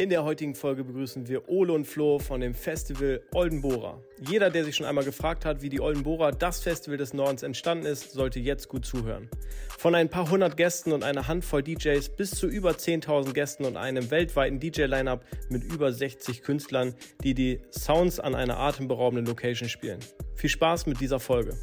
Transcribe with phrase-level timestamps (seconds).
[0.00, 4.00] In der heutigen Folge begrüßen wir Ole und Flo von dem Festival Oldenbora.
[4.20, 7.84] Jeder, der sich schon einmal gefragt hat, wie die Oldenbora, das Festival des Nordens, entstanden
[7.84, 9.28] ist, sollte jetzt gut zuhören.
[9.76, 13.76] Von ein paar hundert Gästen und einer Handvoll DJs bis zu über 10.000 Gästen und
[13.76, 16.94] einem weltweiten DJ-Line-Up mit über 60 Künstlern,
[17.24, 19.98] die die Sounds an einer atemberaubenden Location spielen.
[20.36, 21.56] Viel Spaß mit dieser Folge.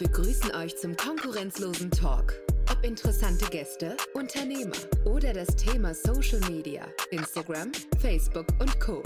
[0.00, 2.32] Begrüßen euch zum konkurrenzlosen Talk.
[2.72, 4.72] Ob interessante Gäste, Unternehmer
[5.04, 9.02] oder das Thema Social Media, Instagram, Facebook und Co.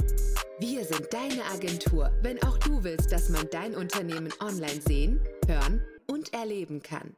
[0.60, 5.84] Wir sind deine Agentur, wenn auch du willst, dass man dein Unternehmen online sehen, hören
[6.06, 7.16] und erleben kann.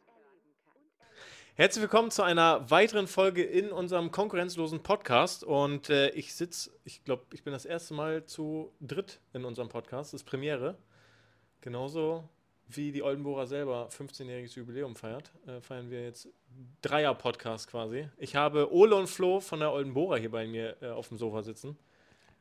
[1.55, 5.45] Herzlich willkommen zu einer weiteren Folge in unserem konkurrenzlosen Podcast.
[5.45, 9.69] Und äh, ich sitze, ich glaube, ich bin das erste Mal zu dritt in unserem
[9.69, 10.15] Podcast.
[10.15, 10.79] Das ist Premiere.
[11.61, 12.27] Genauso
[12.69, 16.29] wie die Oldenburger selber 15-jähriges Jubiläum feiert, äh, feiern wir jetzt
[16.83, 18.09] Dreier-Podcast quasi.
[18.19, 21.43] Ich habe Ole und Flo von der Oldenburger hier bei mir äh, auf dem Sofa
[21.43, 21.77] sitzen.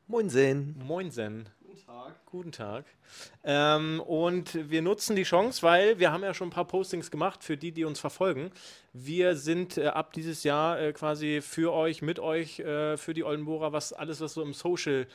[0.08, 0.76] Moinsen.
[0.86, 1.50] Moinsen.
[1.76, 2.26] Guten Tag.
[2.26, 2.86] Guten Tag.
[3.44, 7.44] Ähm, und wir nutzen die Chance, weil wir haben ja schon ein paar Postings gemacht
[7.44, 8.52] für die, die uns verfolgen.
[8.94, 13.24] Wir sind äh, ab dieses Jahr äh, quasi für euch, mit euch, äh, für die
[13.24, 15.08] Oldenburger, was alles, was so im Social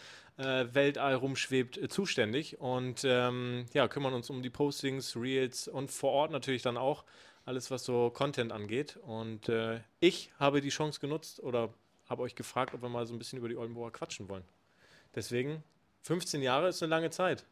[0.42, 2.60] Weltall rumschwebt, äh, zuständig.
[2.60, 7.04] Und ähm, ja, kümmern uns um die Postings, Reels und vor Ort natürlich dann auch
[7.44, 8.98] alles, was so Content angeht.
[9.02, 11.72] Und äh, ich habe die Chance genutzt oder
[12.08, 14.44] habe euch gefragt, ob wir mal so ein bisschen über die Oldenburger quatschen wollen.
[15.14, 15.62] Deswegen
[16.02, 17.44] 15 Jahre ist eine lange Zeit.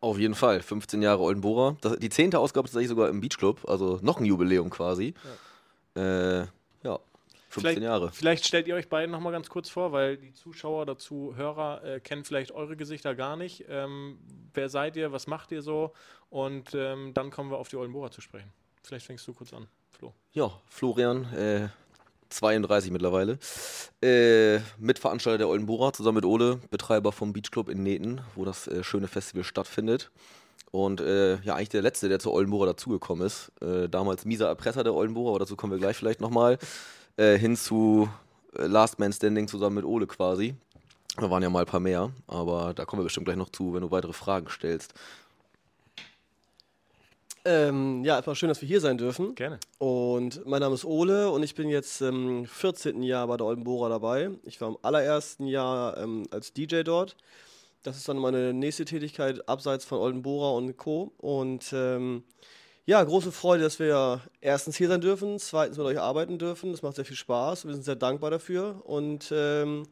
[0.00, 1.76] Auf jeden Fall, 15 Jahre Oldenbora.
[1.80, 5.14] Das, die zehnte Ausgabe ist tatsächlich sogar im Beachclub, also noch ein Jubiläum quasi.
[5.96, 6.46] Ja, äh,
[7.56, 8.10] 15 vielleicht, Jahre.
[8.12, 12.00] Vielleicht stellt ihr euch beiden nochmal ganz kurz vor, weil die Zuschauer oder Zuhörer äh,
[12.00, 13.64] kennen vielleicht eure Gesichter gar nicht.
[13.68, 14.18] Ähm,
[14.54, 15.92] wer seid ihr, was macht ihr so?
[16.30, 18.52] Und ähm, dann kommen wir auf die Oldenbora zu sprechen.
[18.82, 20.12] Vielleicht fängst du kurz an, Flo.
[20.32, 21.68] Ja, Florian, äh,
[22.28, 23.38] 32 mittlerweile.
[24.02, 28.82] Äh, Mitveranstalter der Oldenburger, zusammen mit Ole, Betreiber vom Beachclub in Neten, wo das äh,
[28.84, 30.10] schöne Festival stattfindet.
[30.70, 33.50] Und äh, ja, eigentlich der Letzte, der zur Oldenburger dazugekommen ist.
[33.62, 36.58] Äh, damals mieser Erpresser der Oldenburger, aber dazu kommen wir gleich vielleicht nochmal.
[37.16, 38.08] Äh, hin zu
[38.56, 40.54] äh, Last Man Standing zusammen mit Ole quasi.
[41.16, 43.72] Da waren ja mal ein paar mehr, aber da kommen wir bestimmt gleich noch zu,
[43.72, 44.92] wenn du weitere Fragen stellst.
[47.46, 49.34] Ähm, ja, erstmal schön, dass wir hier sein dürfen.
[49.36, 49.60] Gerne.
[49.78, 53.02] Und mein Name ist Ole und ich bin jetzt im 14.
[53.04, 54.30] Jahr bei der Oldenburger dabei.
[54.44, 57.16] Ich war im allerersten Jahr ähm, als DJ dort.
[57.84, 61.12] Das ist dann meine nächste Tätigkeit abseits von Oldenburger und Co.
[61.18, 62.24] Und ähm,
[62.86, 66.70] ja, große Freude, dass wir erstens hier sein dürfen, zweitens mit euch arbeiten dürfen.
[66.70, 67.66] Das macht sehr viel Spaß.
[67.66, 68.80] Wir sind sehr dankbar dafür.
[68.84, 69.82] Und ähm,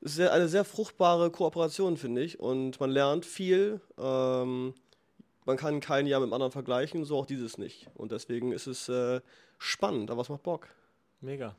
[0.00, 2.38] es ist eine sehr fruchtbare Kooperation, finde ich.
[2.38, 3.80] Und man lernt viel.
[3.98, 4.72] Ähm,
[5.46, 7.88] man kann kein Jahr mit dem anderen vergleichen, so auch dieses nicht.
[7.94, 9.20] Und deswegen ist es äh,
[9.58, 10.68] spannend, aber es macht Bock.
[11.20, 11.56] Mega.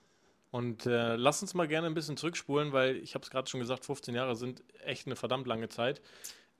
[0.51, 3.59] Und äh, lass uns mal gerne ein bisschen zurückspulen, weil ich habe es gerade schon
[3.59, 6.01] gesagt, 15 Jahre sind echt eine verdammt lange Zeit.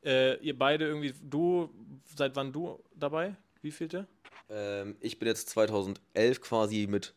[0.04, 1.70] Äh, ihr beide irgendwie, du,
[2.04, 3.38] seit wann du dabei?
[3.62, 4.08] Wie vielte?
[4.50, 7.14] Ähm, ich bin jetzt 2011 quasi mit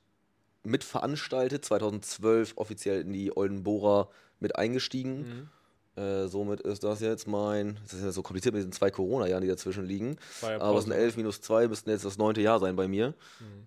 [0.65, 4.09] mitveranstaltet, 2012 offiziell in die Oldenbora
[4.41, 5.51] mit eingestiegen.
[5.95, 9.43] Äh, somit ist das jetzt mein, das ist ja so kompliziert mit diesen zwei Corona-Jahren,
[9.43, 10.17] die dazwischen liegen.
[10.41, 13.13] Ja Aber es sind 11 minus 2, müssten jetzt das neunte Jahr sein bei mir.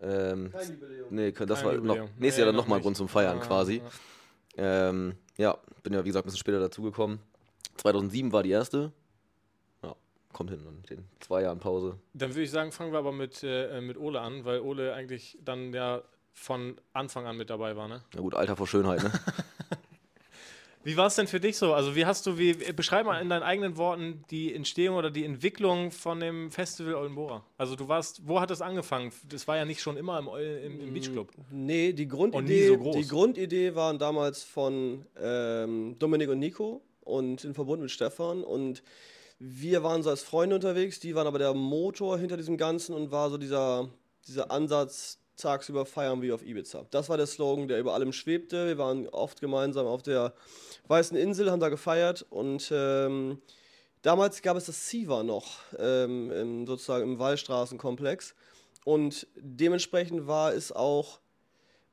[0.02, 1.08] Ähm, Kein Jubiläum.
[1.12, 2.10] nee, das Kein war noch, Jubiläum.
[2.18, 2.84] nächstes Nee, Jahr dann noch nochmal nicht.
[2.84, 3.82] Grund zum Feiern Ah, quasi.
[4.58, 7.20] Ähm, ja, bin ja wie gesagt ein bisschen später dazugekommen.
[7.78, 8.92] 2007 war die erste.
[10.36, 11.98] Kommt hin mit den zwei Jahren Pause.
[12.14, 15.38] Dann würde ich sagen, fangen wir aber mit, äh, mit Ole an, weil Ole eigentlich
[15.46, 16.02] dann ja
[16.34, 18.02] von Anfang an mit dabei war, ne?
[18.14, 19.14] Na gut, Alter vor Schönheit, ne?
[20.84, 21.74] Wie war es denn für dich so?
[21.74, 25.24] Also wie hast du, wie, beschreib mal in deinen eigenen Worten die Entstehung oder die
[25.24, 27.44] Entwicklung von dem Festival Oldenbora.
[27.58, 29.14] Also du warst, wo hat das angefangen?
[29.30, 31.32] Das war ja nicht schon immer im, im, im Beachclub.
[31.50, 37.46] Nee, die Grundidee, Und so die Grundidee waren damals von ähm, Dominik und Nico und
[37.46, 38.44] in Verbund mit Stefan.
[38.44, 38.84] Und
[39.40, 43.12] wir waren so als Freunde unterwegs, die waren aber der Motor hinter diesem Ganzen und
[43.12, 43.90] war so dieser,
[44.28, 46.86] dieser Ansatz, tagsüber feiern wie auf Ibiza.
[46.92, 48.68] Das war der Slogan, der über allem schwebte.
[48.68, 50.34] Wir waren oft gemeinsam auf der
[50.88, 53.42] Weißen Insel, haben da gefeiert und ähm,
[54.02, 58.36] damals gab es das Siva noch, ähm, im, sozusagen im Wallstraßenkomplex.
[58.86, 61.20] Und dementsprechend war es auch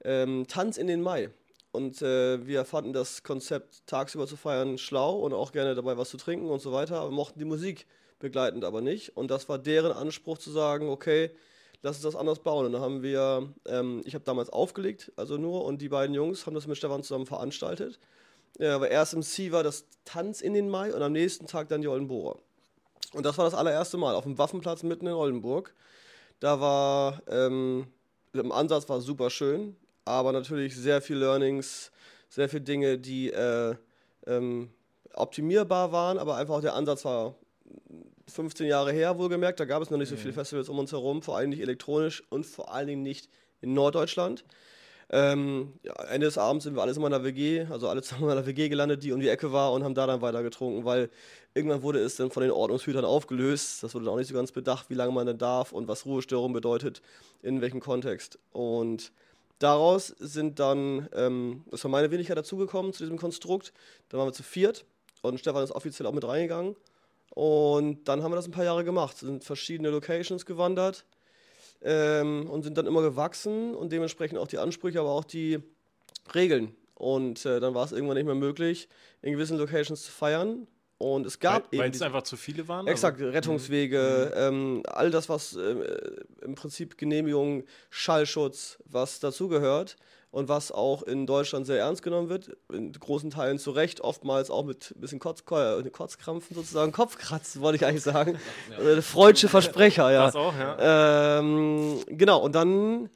[0.05, 1.31] ähm, Tanz in den Mai.
[1.73, 6.11] Und äh, wir fanden das Konzept, tagsüber zu feiern, schlau und auch gerne dabei was
[6.11, 7.87] zu trinken und so weiter, aber mochten die Musik
[8.19, 9.17] begleitend aber nicht.
[9.17, 11.31] Und das war deren Anspruch zu sagen, okay,
[11.83, 12.67] lass uns das anders bauen.
[12.67, 16.47] Und dann haben wir, ähm, ich habe damals aufgelegt, also nur, und die beiden Jungs
[16.47, 17.99] haben das mit Stefan zusammen veranstaltet.
[18.59, 21.69] Ja, aber erst im C war das Tanz in den Mai und am nächsten Tag
[21.69, 22.39] dann die Oldenburger.
[23.13, 25.75] Und das war das allererste Mal auf dem Waffenplatz mitten in Oldenburg.
[26.41, 27.87] Da war, ähm,
[28.33, 31.91] im Ansatz war super schön, aber natürlich sehr viel Learnings,
[32.29, 33.75] sehr viele Dinge, die äh,
[34.27, 34.71] ähm,
[35.15, 37.35] optimierbar waren, aber einfach auch der Ansatz war
[38.29, 39.61] 15 Jahre her, wohlgemerkt.
[39.61, 42.23] Da gab es noch nicht so viele Festivals um uns herum, vor allem nicht elektronisch
[42.31, 43.29] und vor allen Dingen nicht
[43.61, 44.45] in Norddeutschland.
[45.15, 48.25] Ähm, ja, Ende des Abends sind wir alles immer in der WG, also alle zusammen
[48.31, 50.87] in einer WG gelandet, die um die Ecke war und haben da dann weiter getrunken,
[50.87, 51.11] weil
[51.53, 53.83] irgendwann wurde es dann von den Ordnungshütern aufgelöst.
[53.83, 56.07] Das wurde dann auch nicht so ganz bedacht, wie lange man denn darf und was
[56.07, 57.03] Ruhestörung bedeutet,
[57.43, 58.39] in welchem Kontext.
[58.53, 59.13] Und
[59.63, 63.73] daraus sind dann, ähm, ist meine Wenigkeit dazugekommen zu diesem Konstrukt.
[64.09, 64.85] Dann waren wir zu viert
[65.23, 66.77] und Stefan ist offiziell auch mit reingegangen.
[67.35, 71.05] Und dann haben wir das ein paar Jahre gemacht, sind verschiedene Locations gewandert
[71.81, 75.61] ähm, und sind dann immer gewachsen und dementsprechend auch die Ansprüche, aber auch die
[76.35, 76.75] Regeln.
[76.95, 78.89] Und äh, dann war es irgendwann nicht mehr möglich,
[79.23, 80.67] in gewissen Locations zu feiern.
[81.03, 82.87] Und es gab Weil, weil eben es einfach zu viele waren?
[82.87, 85.75] Exakt, Also, Rettungswege, ähm, all das, was äh,
[86.43, 89.97] im Prinzip Genehmigung, Schallschutz, was dazugehört
[90.31, 94.49] und was auch in Deutschland sehr ernst genommen wird, in großen Teilen zu Recht, oftmals
[94.49, 98.39] auch mit ein bisschen Kotz, äh, Kotzkrampfen sozusagen, Kopfkratzen wollte ich eigentlich sagen,
[98.79, 100.27] äh, freudsche Versprecher, ja.
[100.27, 101.41] Das auch, ja.
[101.41, 103.11] Ähm, genau, und dann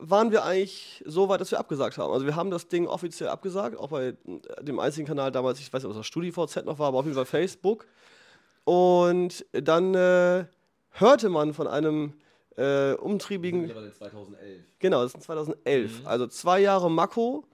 [0.00, 2.12] waren wir eigentlich so weit, dass wir abgesagt haben.
[2.12, 4.14] Also wir haben das Ding offiziell abgesagt, auch bei
[4.60, 7.14] dem einzigen Kanal damals, ich weiß nicht, ob das StudiVZ noch war, aber auf jeden
[7.14, 7.86] Fall Facebook.
[8.64, 10.44] Und dann äh,
[10.92, 12.14] hörte man von einem
[12.56, 14.60] äh, umtriebigen, 2011.
[14.78, 17.44] genau, das ist 2011, also zwei Jahre Mako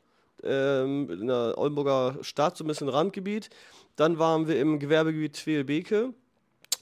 [0.43, 3.51] ähm, in der Oldenburger Stadt, so ein bisschen Randgebiet.
[3.97, 6.13] Dann waren wir im Gewerbegebiet Twelbeke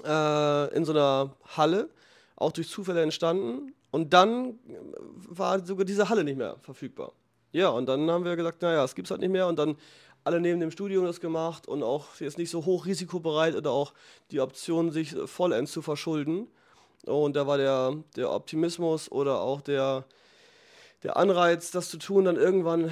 [0.04, 1.88] äh, in so einer Halle,
[2.36, 3.74] auch durch Zufälle entstanden.
[3.94, 4.58] Und dann
[5.28, 7.12] war sogar diese Halle nicht mehr verfügbar.
[7.52, 9.46] Ja, und dann haben wir gesagt, naja, es gibt es halt nicht mehr.
[9.46, 9.76] Und dann
[10.24, 13.94] alle neben dem Studium das gemacht und auch jetzt nicht so hoch risikobereit oder auch
[14.32, 16.48] die Option, sich vollends zu verschulden.
[17.06, 20.04] Und da war der, der Optimismus oder auch der,
[21.04, 22.90] der Anreiz, das zu tun, dann irgendwann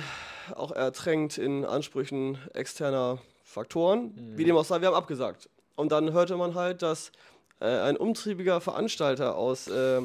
[0.54, 4.14] auch ertränkt in Ansprüchen externer Faktoren.
[4.36, 5.50] Wie dem auch sei, wir haben abgesagt.
[5.74, 7.10] Und dann hörte man halt, dass
[7.58, 10.02] äh, ein umtriebiger Veranstalter aus äh,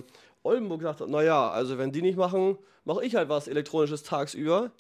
[0.47, 4.71] Oldenburg gesagt hat, naja, also wenn die nicht machen, mache ich halt was Elektronisches tagsüber.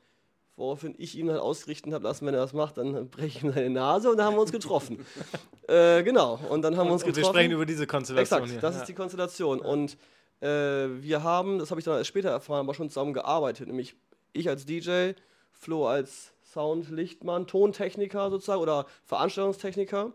[0.55, 3.53] Woraufhin ich ihm dann ausrichten habe lassen, wenn er das macht, dann breche ich ihm
[3.53, 5.05] seine Nase und dann haben wir uns getroffen.
[5.67, 7.35] äh, genau, und dann haben wir uns Und wir getroffen.
[7.35, 8.61] sprechen über diese Konstellation Exakt, hier.
[8.61, 8.81] das ja.
[8.81, 9.59] ist die Konstellation.
[9.59, 9.97] Und
[10.41, 13.67] äh, wir haben, das habe ich dann später erfahren, aber schon zusammen gearbeitet.
[13.67, 13.95] Nämlich
[14.33, 15.11] ich als DJ,
[15.51, 20.11] Flo als Sound, Lichtmann, Tontechniker sozusagen oder Veranstaltungstechniker.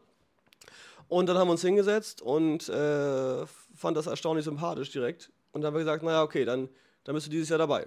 [1.09, 5.31] Und dann haben wir uns hingesetzt und äh, fand das erstaunlich sympathisch direkt.
[5.53, 6.69] Und dann haben wir gesagt, naja, okay, dann,
[7.05, 7.87] dann bist du dieses Jahr dabei.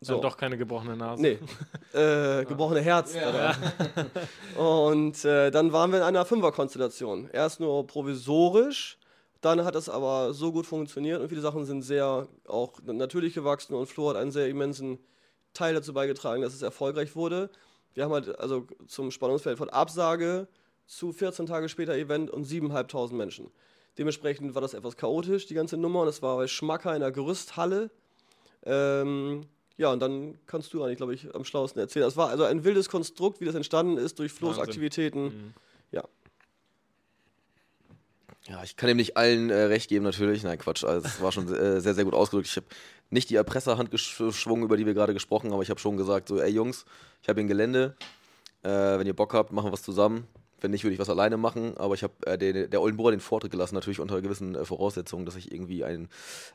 [0.00, 1.22] Dann doch keine gebrochene Nase.
[1.22, 1.38] Nee,
[1.98, 3.14] äh, gebrochene Herz.
[3.14, 3.56] oder?
[4.90, 7.30] Und äh, dann waren wir in einer Fünferkonstellation.
[7.32, 8.98] Erst nur provisorisch,
[9.40, 13.74] dann hat es aber so gut funktioniert und viele Sachen sind sehr auch natürlich gewachsen
[13.74, 14.98] und Flo hat einen sehr immensen
[15.52, 17.50] Teil dazu beigetragen, dass es erfolgreich wurde.
[17.92, 20.46] Wir haben halt also zum Spannungsfeld von Absage
[20.86, 23.50] zu 14 Tage später Event und 7.500 Menschen.
[23.98, 26.02] Dementsprechend war das etwas chaotisch, die ganze Nummer.
[26.02, 27.90] Und es war bei Schmacker in der Gerüsthalle.
[28.64, 29.46] Ähm,
[29.76, 32.06] ja, und dann kannst du eigentlich, glaube ich, am schlauesten erzählen.
[32.06, 34.64] Es war also ein wildes Konstrukt, wie das entstanden ist durch Flo's Wahnsinn.
[34.64, 35.54] Aktivitäten.
[35.90, 36.04] Ja.
[38.48, 40.42] Ja, ich kann dem nicht allen äh, recht geben, natürlich.
[40.42, 40.84] Nein, Quatsch.
[40.84, 42.48] Also, es war schon äh, sehr, sehr gut ausgedrückt.
[42.48, 42.66] Ich habe
[43.10, 46.28] nicht die Erpresserhand geschwungen, über die wir gerade gesprochen haben, aber ich habe schon gesagt,
[46.28, 46.84] so, ey Jungs,
[47.22, 47.94] ich habe hier ein Gelände.
[48.62, 50.26] Äh, wenn ihr Bock habt, machen wir was zusammen.
[50.62, 51.76] Wenn nicht, würde ich was alleine machen.
[51.76, 55.26] Aber ich habe äh, der, der Oldenburger den Vortritt gelassen, natürlich unter gewissen äh, Voraussetzungen,
[55.26, 56.08] dass ich irgendwie ein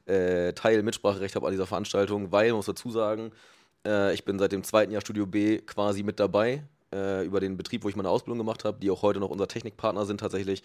[0.06, 3.32] äh, Teil Mitspracherecht habe an dieser Veranstaltung, weil, man muss dazu sagen,
[3.86, 7.58] äh, ich bin seit dem zweiten Jahr Studio B quasi mit dabei, äh, über den
[7.58, 10.64] Betrieb, wo ich meine Ausbildung gemacht habe, die auch heute noch unser Technikpartner sind tatsächlich.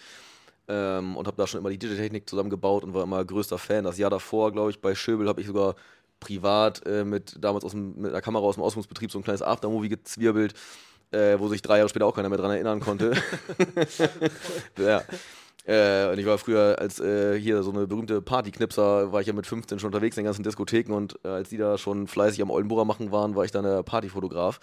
[0.68, 3.84] Ähm, und habe da schon immer die Digitechnik zusammengebaut und war immer größter Fan.
[3.84, 5.74] Das Jahr davor, glaube ich, bei Schöbel habe ich sogar
[6.20, 9.42] privat äh, mit damals aus dem, mit einer Kamera aus dem Ausbildungsbetrieb so ein kleines
[9.42, 10.54] Aftermovie gezwirbelt,
[11.12, 13.12] äh, wo sich drei Jahre später auch keiner mehr dran erinnern konnte.
[14.78, 15.02] ja.
[15.64, 19.32] Äh, und ich war früher als äh, hier so eine berühmte Partyknipser, war ich ja
[19.32, 22.42] mit 15 schon unterwegs in den ganzen Diskotheken und äh, als die da schon fleißig
[22.42, 24.58] am Oldenburger machen waren, war ich dann der Partyfotograf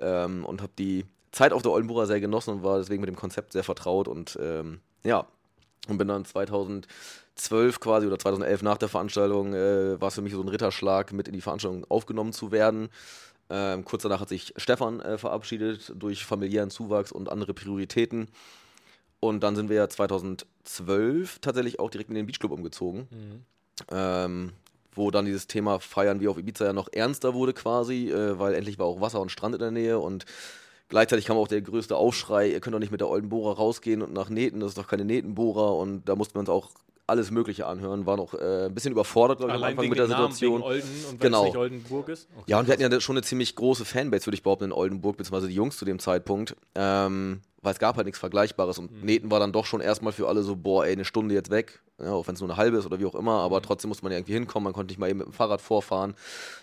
[0.00, 3.16] ähm, und habe die Zeit auf der Oldenburger sehr genossen und war deswegen mit dem
[3.16, 5.26] Konzept sehr vertraut und ähm, ja,
[5.88, 10.32] und bin dann 2012 quasi oder 2011 nach der Veranstaltung, äh, war es für mich
[10.32, 12.88] so ein Ritterschlag, mit in die Veranstaltung aufgenommen zu werden.
[13.54, 18.28] Ähm, kurz danach hat sich Stefan äh, verabschiedet durch familiären Zuwachs und andere Prioritäten.
[19.20, 23.06] Und dann sind wir ja 2012 tatsächlich auch direkt in den Beachclub umgezogen.
[23.90, 24.52] Ähm,
[24.94, 28.54] wo dann dieses Thema Feiern wie auf Ibiza ja noch ernster wurde quasi, äh, weil
[28.54, 30.24] endlich war auch Wasser und Strand in der Nähe und
[30.88, 34.12] gleichzeitig kam auch der größte Aufschrei, ihr könnt doch nicht mit der Oldenbohrer rausgehen und
[34.12, 36.70] nach Nähten, das ist doch keine Nähtenbohrer und da mussten wir uns auch
[37.06, 40.08] alles Mögliche anhören, waren auch äh, ein bisschen überfordert, glaube ich, am Anfang mit der
[40.08, 40.60] Namen, Situation.
[40.60, 41.44] wegen Olden und Genau.
[41.44, 42.28] nicht Oldenburg ist.
[42.36, 42.44] Okay.
[42.46, 45.16] Ja, und wir hatten ja schon eine ziemlich große Fanbase, würde ich behaupten, in Oldenburg,
[45.16, 46.56] beziehungsweise die Jungs zu dem Zeitpunkt.
[46.74, 49.00] Ähm, weil es gab halt nichts Vergleichbares und Mhm.
[49.06, 51.80] Neten war dann doch schon erstmal für alle so, boah, ey, eine Stunde jetzt weg,
[52.02, 53.62] ja, auch wenn es nur eine halbe ist oder wie auch immer, aber Mhm.
[53.64, 56.14] trotzdem musste man ja irgendwie hinkommen, man konnte nicht mal eben mit dem Fahrrad vorfahren,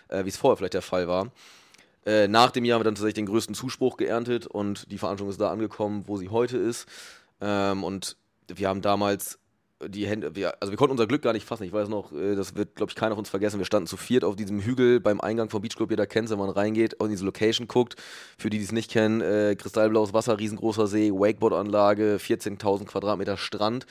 [0.10, 1.32] äh, wie es vorher vielleicht der Fall war.
[2.06, 5.30] Äh, nach dem Jahr haben wir dann tatsächlich den größten Zuspruch geerntet und die Veranstaltung
[5.30, 6.86] ist da angekommen, wo sie heute ist.
[7.42, 8.16] Ähm, und
[8.48, 9.38] wir haben damals
[9.88, 11.64] die Hände, wir, also wir konnten unser Glück gar nicht fassen.
[11.64, 13.60] Ich weiß noch, äh, das wird, glaube ich, keiner von uns vergessen.
[13.60, 15.90] Wir standen zu viert auf diesem Hügel beim Eingang vom Beachclub.
[15.90, 17.96] Jeder kennt wenn man reingeht und in diese Location guckt.
[18.38, 23.86] Für die, die es nicht kennen, äh, kristallblaues Wasser, riesengroßer See, Wakeboard-Anlage, 14.000 Quadratmeter Strand.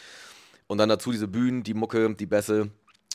[0.66, 2.70] Und dann dazu diese Bühnen, die Mucke, die Bässe.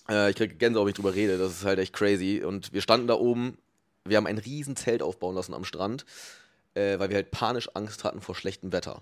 [0.09, 1.37] Äh, ich kriege Gänsehaut, wenn ich drüber rede.
[1.37, 2.43] Das ist halt echt crazy.
[2.43, 3.57] Und wir standen da oben.
[4.05, 6.05] Wir haben ein riesen Zelt aufbauen lassen am Strand,
[6.73, 9.01] äh, weil wir halt panisch Angst hatten vor schlechtem Wetter.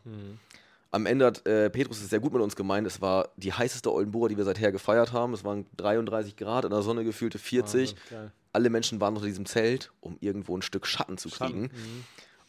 [0.94, 2.86] Am Ende hat äh, Petrus es sehr gut mit uns gemeint.
[2.86, 5.34] Es war die heißeste Oldenburger, die wir seither gefeiert haben.
[5.34, 7.92] Es waren 33 Grad, in der Sonne gefühlte 40.
[7.92, 8.32] Wahnsinn, geil.
[8.52, 11.70] Alle Menschen waren unter diesem Zelt, um irgendwo ein Stück Schatten zu kriegen.
[11.70, 12.04] Schatten, mhm.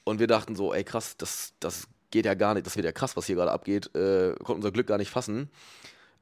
[0.05, 2.93] Und wir dachten so, ey krass, das, das geht ja gar nicht, das wird ja
[2.93, 3.95] krass, was hier gerade abgeht.
[3.95, 5.49] Äh, konnten unser Glück gar nicht fassen.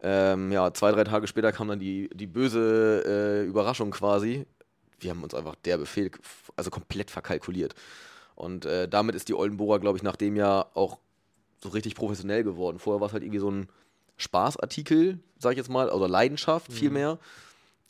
[0.02, 4.46] Ähm, ja, zwei, drei Tage später kam dann die, die böse äh, Überraschung quasi.
[4.98, 6.10] Wir haben uns einfach der Befehl,
[6.56, 7.74] also komplett verkalkuliert.
[8.34, 10.98] Und äh, damit ist die Oldenburger, glaube ich, nach dem Jahr auch
[11.62, 12.78] so richtig professionell geworden.
[12.78, 13.68] Vorher war es halt irgendwie so ein
[14.16, 17.18] Spaßartikel, sag ich jetzt mal, oder Leidenschaft vielmehr.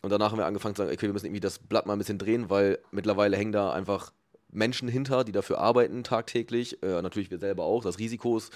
[0.02, 1.98] Und danach haben wir angefangen zu sagen, okay, wir müssen irgendwie das Blatt mal ein
[1.98, 4.12] bisschen drehen, weil mittlerweile hängen da einfach
[4.50, 6.82] Menschen hinter, die dafür arbeiten tagtäglich.
[6.82, 7.82] Äh, natürlich wir selber auch.
[7.82, 8.52] Das Risiko ist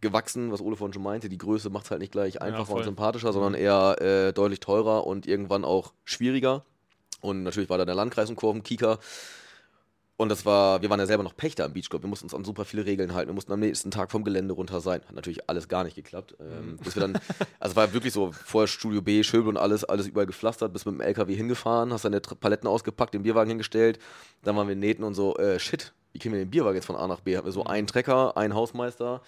[0.00, 1.28] gewachsen, was Ole vorhin schon meinte.
[1.28, 2.78] Die Größe macht es halt nicht gleich einfacher voll.
[2.78, 6.64] und sympathischer, sondern eher äh, deutlich teurer und irgendwann auch schwieriger.
[7.20, 8.98] Und natürlich war da der Landkreis und Kurvenkieker.
[10.22, 12.02] Und das war, wir waren ja selber noch Pächter im Beachclub.
[12.02, 13.30] Wir mussten uns an super viele Regeln halten.
[13.30, 15.00] Wir mussten am nächsten Tag vom Gelände runter sein.
[15.08, 16.36] Hat natürlich alles gar nicht geklappt.
[16.38, 17.18] Ähm, bis wir dann,
[17.58, 20.94] also war wirklich so, vorher Studio B, Schöbel und alles, alles überall gepflastert, bis mit
[20.94, 23.98] dem LKW hingefahren, hast deine Paletten ausgepackt, den Bierwagen hingestellt.
[24.44, 26.94] Dann waren wir nähten und so, äh, shit, wie kriegen wir den Bierwagen jetzt von
[26.94, 27.36] A nach B?
[27.36, 29.22] Hatten wir so einen Trecker, einen Hausmeister.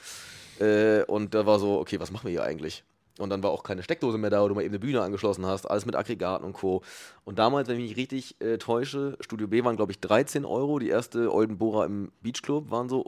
[0.61, 2.85] Äh, und da war so, okay, was machen wir hier eigentlich?
[3.19, 5.47] Und dann war auch keine Steckdose mehr da, wo du mal eben eine Bühne angeschlossen
[5.47, 6.83] hast, alles mit Aggregaten und Co.
[7.25, 10.81] Und damals, wenn ich mich richtig äh, täusche, Studio B waren, glaube ich, 13 Euro.
[10.81, 13.05] Die erste Oldenburger im Beachclub waren so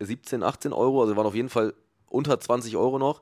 [0.00, 1.02] 17, 18 Euro.
[1.02, 1.74] Also waren auf jeden Fall
[2.08, 3.20] unter 20 Euro noch.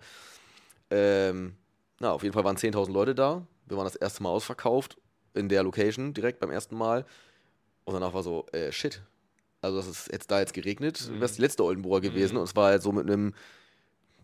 [0.91, 1.55] Ähm,
[2.01, 3.47] na, auf jeden Fall waren 10.000 Leute da.
[3.67, 4.97] Wir waren das erste Mal ausverkauft
[5.35, 7.05] in der Location direkt beim ersten Mal.
[7.85, 9.03] Und danach war so, äh, shit.
[9.61, 11.11] Also, das ist jetzt da jetzt geregnet.
[11.11, 11.21] Mhm.
[11.21, 12.37] Das ist die letzte Oldenburger gewesen.
[12.37, 13.35] Und es war halt so mit einem,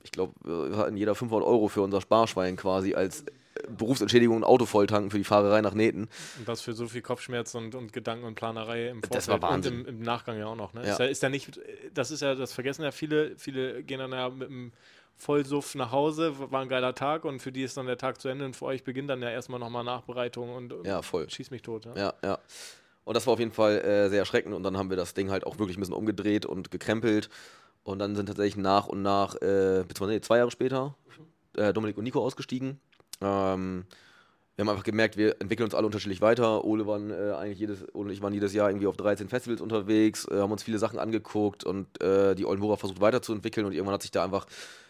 [0.05, 3.25] ich glaube, wir hatten jeder 500 Euro für unser Sparschwein quasi als äh,
[3.69, 6.09] Berufsentschädigung und Auto volltanken für die Fahrerei nach Nähten.
[6.39, 9.43] Und das für so viel Kopfschmerz und, und Gedanken und Planerei im Vorfeld Das war
[9.43, 9.81] Wahnsinn.
[9.81, 10.73] und im, im Nachgang ja auch noch.
[10.75, 10.85] Ne?
[10.85, 10.93] Ja.
[10.93, 11.59] Ist, ja, ist ja nicht,
[11.93, 14.73] das ist ja, das vergessen ja viele, viele gehen dann ja mit einem
[15.17, 18.29] Vollsuff nach Hause, war ein geiler Tag und für die ist dann der Tag zu
[18.29, 21.31] Ende und für euch beginnt dann ja erstmal nochmal Nachbereitung und und Ja, voll.
[21.31, 21.85] schieß mich tot.
[21.87, 21.95] Ja?
[21.97, 22.39] Ja, ja.
[23.05, 25.31] Und das war auf jeden Fall äh, sehr erschreckend und dann haben wir das Ding
[25.31, 27.29] halt auch wirklich ein bisschen umgedreht und gekrempelt.
[27.85, 30.95] Und dann sind tatsächlich nach und nach, äh, beziehungsweise nee, zwei Jahre später,
[31.57, 32.81] äh, Dominik und Nico ausgestiegen.
[33.21, 33.85] Ähm,
[34.57, 36.65] wir haben einfach gemerkt, wir entwickeln uns alle unterschiedlich weiter.
[36.65, 39.61] Ole waren äh, eigentlich jedes, Ole und ich waren jedes Jahr irgendwie auf 13 Festivals
[39.61, 43.95] unterwegs, äh, haben uns viele Sachen angeguckt und äh, die Oldenburger versucht weiterzuentwickeln und irgendwann
[43.95, 44.47] hat sich da einfach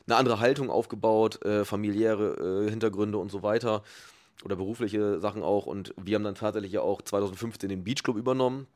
[0.06, 3.82] eine andere Haltung aufgebaut, äh, familiäre äh, Hintergründe und so weiter
[4.44, 8.66] oder berufliche Sachen auch und wir haben dann tatsächlich ja auch 2015 den Beachclub übernommen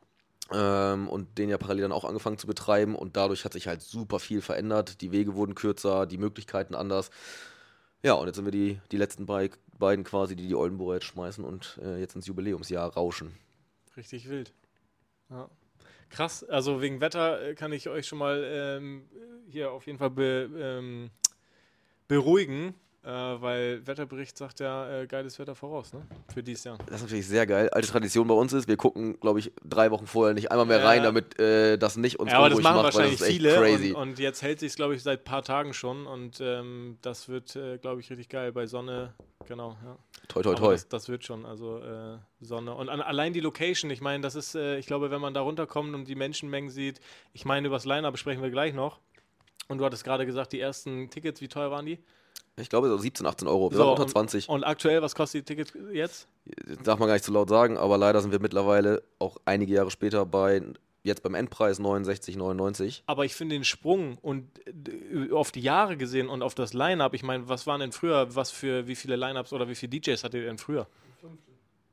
[0.52, 3.82] ähm, und den ja parallel dann auch angefangen zu betreiben und dadurch hat sich halt
[3.82, 5.00] super viel verändert.
[5.00, 7.10] Die Wege wurden kürzer, die Möglichkeiten anders.
[8.02, 11.06] Ja, und jetzt sind wir die, die letzten bei, beiden quasi, die die Oldenburger jetzt
[11.06, 13.36] schmeißen und äh, jetzt ins Jubiläumsjahr rauschen.
[13.96, 14.52] Richtig wild.
[15.30, 15.50] Ja.
[16.10, 19.08] Krass, also wegen Wetter äh, kann ich euch schon mal ähm,
[19.50, 21.10] hier auf jeden Fall be, ähm,
[22.06, 22.74] beruhigen,
[23.04, 26.02] äh, weil Wetterbericht sagt ja äh, geiles Wetter voraus, ne?
[26.34, 26.78] Für dieses Jahr.
[26.86, 27.68] Das ist natürlich sehr geil.
[27.70, 30.80] Alte Tradition bei uns ist, wir gucken, glaube ich, drei Wochen vorher nicht einmal mehr
[30.80, 30.86] Ja.
[30.86, 33.92] rein, damit äh, das nicht uns Ja, aber das machen macht, wahrscheinlich das viele crazy.
[33.92, 37.28] und, und jetzt hält sich glaube ich, seit ein paar Tagen schon und ähm, das
[37.28, 39.14] wird, äh, glaube ich, richtig geil bei Sonne.
[39.46, 39.96] Genau, ja.
[40.28, 40.72] toi, toi, toi.
[40.72, 42.74] Das, das wird schon, also äh, Sonne.
[42.74, 45.40] Und an, allein die Location, ich meine, das ist, äh, ich glaube, wenn man da
[45.40, 47.00] runterkommt und die Menschenmengen sieht,
[47.32, 48.98] ich meine, über das Line-Up besprechen wir gleich noch.
[49.68, 51.98] Und du hattest gerade gesagt, die ersten Tickets, wie teuer waren die?
[52.60, 53.70] Ich glaube, so 17, 18 Euro.
[53.70, 54.48] Wir So, waren unter und- 20.
[54.48, 56.28] Und aktuell, was kostet die Tickets jetzt?
[56.84, 59.90] Darf man gar nicht zu laut sagen, aber leider sind wir mittlerweile auch einige Jahre
[59.90, 60.62] später bei,
[61.02, 63.02] jetzt beim Endpreis 69, 99.
[63.06, 67.14] Aber ich finde den Sprung und äh, auf die Jahre gesehen und auf das Line-Up,
[67.14, 70.22] ich meine, was waren denn früher, was für, wie viele Line-Ups oder wie viele DJs
[70.24, 70.86] hattet ihr denn früher?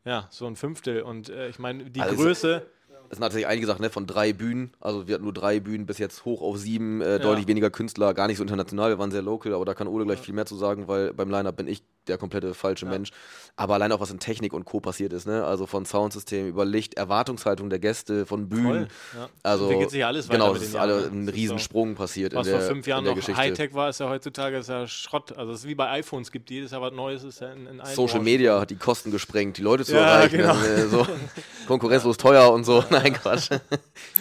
[0.06, 1.02] Ja, so ein Fünftel.
[1.02, 2.66] Und äh, ich meine, die Also- Größe,
[3.10, 4.74] Es sind tatsächlich einige Sachen, ne, von drei Bühnen.
[4.80, 8.14] Also wir hatten nur drei Bühnen, bis jetzt hoch auf sieben, äh, deutlich weniger Künstler,
[8.14, 8.92] gar nicht so international.
[8.92, 11.30] Wir waren sehr local, aber da kann Ole gleich viel mehr zu sagen, weil beim
[11.30, 13.12] Line-Up bin ich der komplette falsche Mensch.
[13.58, 14.80] Aber allein auch was in Technik und Co.
[14.82, 15.46] passiert ist, ne?
[15.46, 18.88] Also von Soundsystem über Licht, Erwartungshaltung der Gäste, von Bühnen.
[19.16, 19.30] Ja.
[19.44, 21.08] Also Entwickelt sich alles weiter genau, es ist alle ne?
[21.12, 23.40] ein ist Riesensprung passiert Was in der, vor fünf Jahren noch Geschichte.
[23.40, 25.32] Hightech war, ist ja heutzutage ist ja Schrott.
[25.38, 27.82] Also es ist wie bei iPhones, gibt jedes Jahr was Neues, ist ja in, in
[27.86, 28.24] Social Branchen.
[28.26, 30.38] Media hat die Kosten gesprengt, die Leute zu Ja, erreichen.
[30.38, 30.56] genau.
[30.62, 31.08] äh, so
[31.68, 32.84] konkurrenzlos teuer und so.
[32.90, 33.50] Nein, Quatsch.
[33.50, 33.60] Bin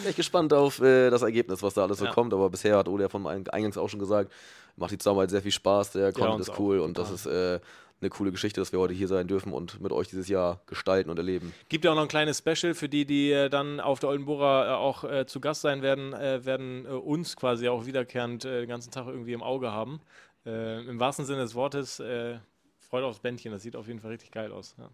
[0.07, 2.13] echt gespannt auf äh, das Ergebnis, was da alles so Ja.
[2.13, 2.33] kommt.
[2.33, 4.33] Aber bisher hat Ole ja von Eing- eingangs auch schon gesagt,
[4.77, 7.13] macht die Zusammenarbeit sehr viel Spaß, der Content uns ist cool und total.
[7.13, 7.61] das ist äh,
[8.01, 11.11] eine coole Geschichte, dass wir heute hier sein dürfen und mit euch dieses Jahr gestalten
[11.11, 11.55] und erleben.
[11.69, 14.69] Gibt ja auch noch ein kleines Special für die, die äh, dann auf der Oldenburger
[14.69, 18.69] äh, auch äh, zu Gast sein werden, äh, werden äh, uns quasi auch wiederkehrend den
[18.69, 20.01] ganzen Tag irgendwie im Auge haben.
[20.47, 24.53] Im wahrsten Sinne des Wortes, freut aufs Bändchen, das sieht auf jeden Fall richtig geil
[24.53, 24.75] aus.
[24.77, 24.91] Ja.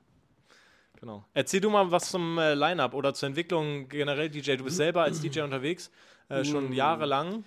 [1.00, 1.24] Genau.
[1.32, 4.56] Erzähl du mal was zum äh, Line-Up oder zur Entwicklung generell DJ.
[4.56, 5.90] Du bist selber als DJ unterwegs,
[6.28, 7.44] äh, schon jahrelang.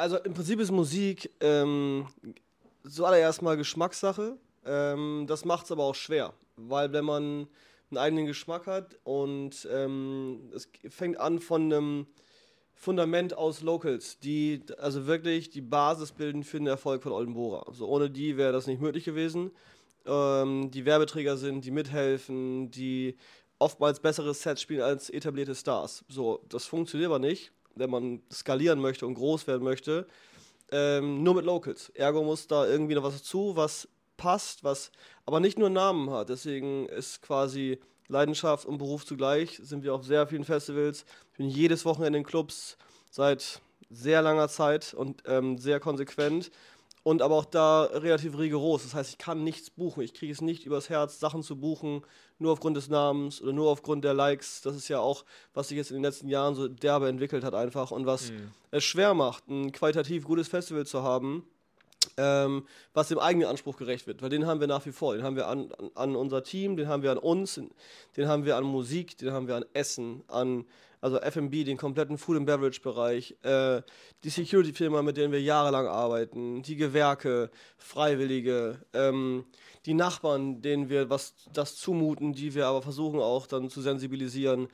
[0.00, 2.06] Also im Prinzip ist Musik ähm,
[2.88, 4.38] zuallererst mal Geschmackssache.
[4.64, 7.46] Ähm, das macht es aber auch schwer, weil wenn man
[7.90, 12.06] einen eigenen Geschmack hat und ähm, es fängt an von einem
[12.72, 17.64] Fundament aus Locals, die also wirklich die Basis bilden für den Erfolg von Oldenbora.
[17.68, 19.50] Also ohne die wäre das nicht möglich gewesen.
[20.06, 23.18] Ähm, die Werbeträger sind, die mithelfen, die
[23.58, 26.06] oftmals bessere Sets spielen als etablierte Stars.
[26.08, 30.06] So, das funktioniert aber nicht, wenn man skalieren möchte und groß werden möchte.
[30.72, 31.90] Ähm, nur mit Locals.
[31.90, 34.92] Ergo muss da irgendwie noch was dazu, was passt, was
[35.26, 36.28] aber nicht nur Namen hat.
[36.28, 39.58] Deswegen ist quasi Leidenschaft und Beruf zugleich.
[39.62, 41.04] Sind wir auf sehr vielen Festivals.
[41.32, 42.76] Ich bin jedes Wochenende in Clubs
[43.10, 46.50] seit sehr langer Zeit und ähm, sehr konsequent.
[47.02, 48.82] Und aber auch da relativ rigoros.
[48.82, 50.02] Das heißt, ich kann nichts buchen.
[50.02, 52.02] Ich kriege es nicht übers Herz, Sachen zu buchen,
[52.40, 54.62] nur aufgrund des Namens oder nur aufgrund der Likes.
[54.62, 57.54] Das ist ja auch, was sich jetzt in den letzten Jahren so derbe entwickelt hat
[57.54, 58.32] einfach und was
[58.70, 61.44] es schwer macht, ein qualitativ gutes Festival zu haben,
[62.16, 64.22] ähm, was dem eigenen Anspruch gerecht wird.
[64.22, 65.14] Weil den haben wir nach wie vor.
[65.14, 67.60] Den haben wir an, an, an unser Team, den haben wir an uns,
[68.16, 70.64] den haben wir an Musik, den haben wir an Essen, an
[71.00, 73.82] also F&B, den kompletten Food and Beverage Bereich, äh,
[74.24, 79.44] die Security Firma, mit denen wir jahrelang arbeiten, die Gewerke, Freiwillige, ähm,
[79.86, 84.68] die Nachbarn, denen wir was das zumuten, die wir aber versuchen auch dann zu sensibilisieren.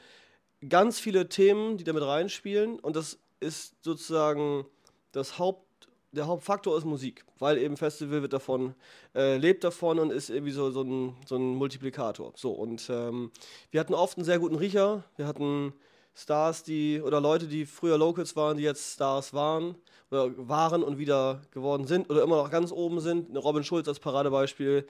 [0.69, 4.65] Ganz viele Themen, die damit reinspielen und das ist sozusagen
[5.12, 5.67] das Haupt
[6.12, 8.75] der Hauptfaktor ist Musik, weil eben Festival wird davon,
[9.15, 12.33] äh, lebt davon und ist irgendwie so, so, ein, so ein Multiplikator.
[12.37, 13.31] So, und ähm,
[13.71, 15.05] wir hatten oft einen sehr guten Riecher.
[15.17, 15.75] Wir hatten
[16.17, 19.75] Stars, die, oder Leute, die früher Locals waren, die jetzt Stars waren,
[20.11, 23.37] oder waren und wieder geworden sind, oder immer noch ganz oben sind.
[23.37, 24.87] Robin Schulz als Paradebeispiel.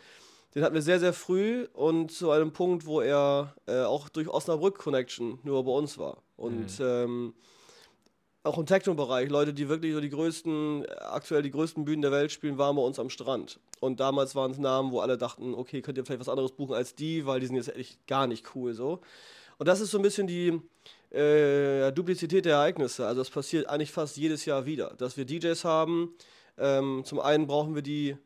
[0.55, 4.29] Den hatten wir sehr, sehr früh und zu einem Punkt, wo er äh, auch durch
[4.29, 6.23] Osnabrück Connection nur bei uns war.
[6.37, 7.35] Und ähm,
[8.45, 12.31] auch im Techno-Bereich, Leute, die wirklich so die größten, aktuell die größten Bühnen der Welt
[12.31, 13.59] spielen, waren bei uns am Strand.
[13.81, 16.75] Und damals waren es Namen, wo alle dachten, okay, könnt ihr vielleicht was anderes buchen
[16.75, 19.01] als die, weil die sind jetzt echt gar nicht cool so.
[19.59, 20.61] Und das ist so ein bisschen die
[21.17, 23.07] äh, Duplizität der Ereignisse.
[23.07, 26.15] Also es passiert eigentlich fast jedes Jahr wieder, dass wir DJs haben.
[26.59, 28.17] Ähm, zum einen brauchen wir die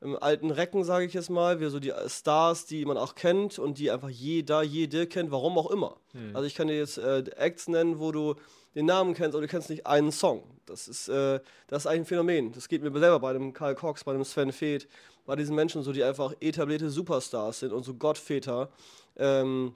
[0.00, 3.58] im alten Recken, sage ich jetzt mal, wir so die Stars, die man auch kennt
[3.58, 5.96] und die einfach jeder, jede kennt, warum auch immer.
[6.34, 8.34] Also ich kann dir jetzt äh, Acts nennen, wo du
[8.74, 10.42] den Namen kennst, aber du kennst nicht einen Song.
[10.66, 12.52] Das ist, äh, das ist eigentlich ein Phänomen.
[12.52, 14.88] Das geht mir selber bei einem Karl Cox, bei einem Sven Feth,
[15.24, 18.68] bei diesen Menschen so, die einfach etablierte Superstars sind und so Gottväter.
[19.16, 19.74] Ähm,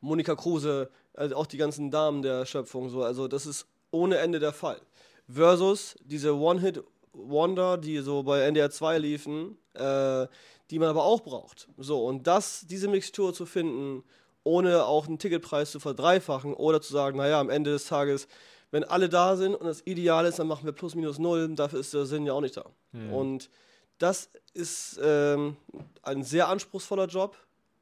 [0.00, 3.02] Monika Kruse, also auch die ganzen Damen der Schöpfung so.
[3.02, 4.80] Also das ist ohne Ende der Fall.
[5.28, 10.26] Versus diese One-Hit-Wonder, die so bei NDR 2 liefen, äh,
[10.70, 11.68] die man aber auch braucht.
[11.78, 14.04] So, und das, diese Mixtur zu finden,
[14.44, 18.28] ohne auch einen Ticketpreis zu verdreifachen oder zu sagen, naja, am Ende des Tages,
[18.70, 21.80] wenn alle da sind und das Ideal ist, dann machen wir plus minus null, dafür
[21.80, 22.64] ist der Sinn ja auch nicht da.
[23.12, 23.50] Und
[23.98, 25.56] das ist ähm,
[26.02, 27.36] ein sehr anspruchsvoller Job,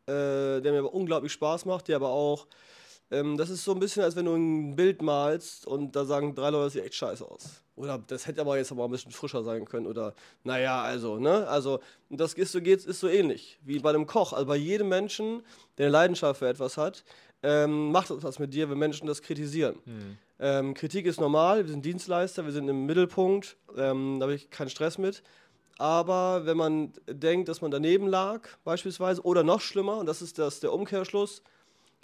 [0.07, 2.47] äh, der mir aber unglaublich Spaß macht, der aber auch,
[3.15, 6.35] ähm, das ist so ein bisschen, als wenn du ein Bild malst und da sagen
[6.35, 7.63] drei Leute, das sieht echt scheiße aus.
[7.77, 9.87] Oder das hätte aber jetzt aber ein bisschen frischer sein können.
[9.87, 11.47] Oder, naja, also, ne?
[11.49, 14.33] Also, das ist so, geht's, ist so ähnlich wie bei einem Koch.
[14.33, 15.43] Also bei jedem Menschen,
[15.77, 17.05] der eine Leidenschaft für etwas hat,
[17.43, 19.77] ähm, macht das was mit dir, wenn Menschen das kritisieren.
[20.39, 24.51] Ähm, Kritik ist normal, wir sind Dienstleister, wir sind im Mittelpunkt, ähm, da habe ich
[24.51, 25.23] keinen Stress mit.
[25.79, 30.39] Aber wenn man denkt, dass man daneben lag, beispielsweise, oder noch schlimmer, und das ist
[30.39, 31.43] das, der Umkehrschluss,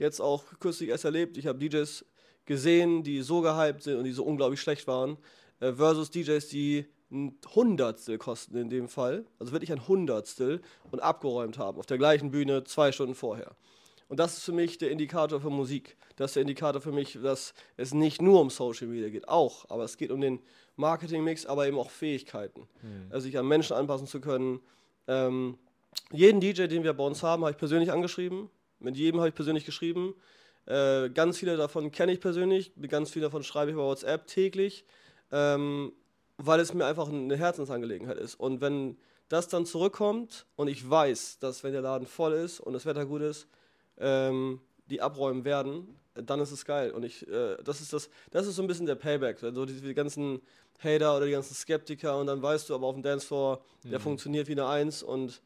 [0.01, 2.05] jetzt auch kürzlich erst erlebt, ich habe DJs
[2.47, 5.19] gesehen, die so gehypt sind und die so unglaublich schlecht waren,
[5.61, 10.61] äh, versus DJs, die ein Hundertstel kosten in dem Fall, also wirklich ein Hundertstel
[10.91, 13.57] und abgeräumt haben auf der gleichen Bühne zwei Stunden vorher.
[14.09, 15.97] Und das ist für mich der Indikator für Musik.
[16.17, 19.71] Das ist der Indikator für mich, dass es nicht nur um Social Media geht, auch,
[19.71, 20.41] aber es geht um den
[20.77, 22.67] Marketingmix, aber eben auch Fähigkeiten.
[23.11, 24.61] Also sich an Menschen anpassen zu können,
[25.07, 25.59] ähm,
[26.13, 28.51] jeden DJ, den wir bei uns haben, habe ich persönlich angeschrieben.
[28.81, 30.15] Mit jedem habe ich persönlich geschrieben.
[30.67, 34.85] Äh, ganz viele davon kenne ich persönlich, ganz vielen davon schreibe ich über WhatsApp täglich,
[35.33, 35.93] ähm,
[36.37, 38.35] weil es mir einfach eine Herzensangelegenheit ist.
[38.35, 38.97] Und wenn
[39.29, 43.07] das dann zurückkommt und ich weiß, dass wenn der Laden voll ist und das Wetter
[43.07, 43.47] gut ist,
[43.99, 46.91] ähm, die abräumen werden, dann ist es geil.
[46.91, 49.43] Und ich, äh, das ist das, das ist so ein bisschen der Payback.
[49.43, 50.41] Also die, die ganzen
[50.83, 54.03] Hater oder die ganzen Skeptiker und dann weißt du aber auf dem Dancefloor, der Mhm.
[54.03, 55.41] funktioniert wie eine Eins und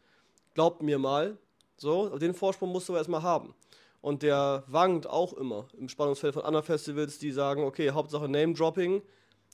[0.54, 1.36] glaubt mir mal,
[1.76, 3.54] so, den Vorsprung musst du erstmal haben.
[4.00, 9.02] Und der wankt auch immer im Spannungsfeld von anderen Festivals, die sagen, okay, Hauptsache Name-Dropping,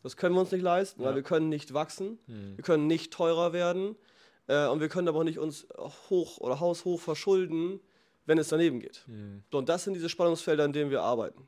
[0.03, 1.17] das können wir uns nicht leisten, weil Ja.
[1.17, 2.57] wir können nicht wachsen, Mhm.
[2.57, 3.97] wir können nicht teurer werden
[4.49, 5.69] äh, und wir können aber auch nicht uns
[6.11, 7.79] hoch oder haushoch verschulden,
[8.27, 9.05] wenn es daneben geht.
[9.07, 9.45] Mhm.
[9.53, 11.47] So, und das sind diese Spannungsfelder, in denen wir arbeiten.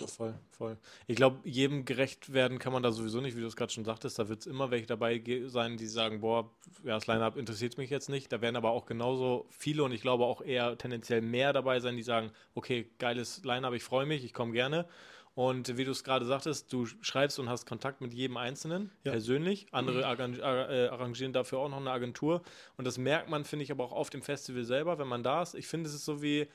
[0.00, 0.76] Ja, voll, voll.
[1.06, 3.84] Ich glaube, jedem gerecht werden kann man da sowieso nicht, wie du es gerade schon
[3.84, 4.18] sagtest.
[4.18, 6.50] Da wird es immer welche dabei sein, die sagen, boah,
[6.84, 8.32] ja, das Line-Up interessiert mich jetzt nicht.
[8.32, 11.96] Da werden aber auch genauso viele und ich glaube auch eher tendenziell mehr dabei sein,
[11.96, 14.86] die sagen, okay, geiles Line-Up, ich freue mich, ich komme gerne.
[15.34, 19.12] Und wie du es gerade sagtest, du schreibst und hast Kontakt mit jedem Einzelnen Ja.
[19.12, 19.68] persönlich.
[19.70, 22.42] Andere äh, arrangieren dafür auch noch eine Agentur.
[22.76, 25.42] Und das merkt man, finde ich, aber auch auf dem Festival selber, wenn man da
[25.42, 25.54] ist.
[25.54, 26.48] Ich finde, es ist so wie,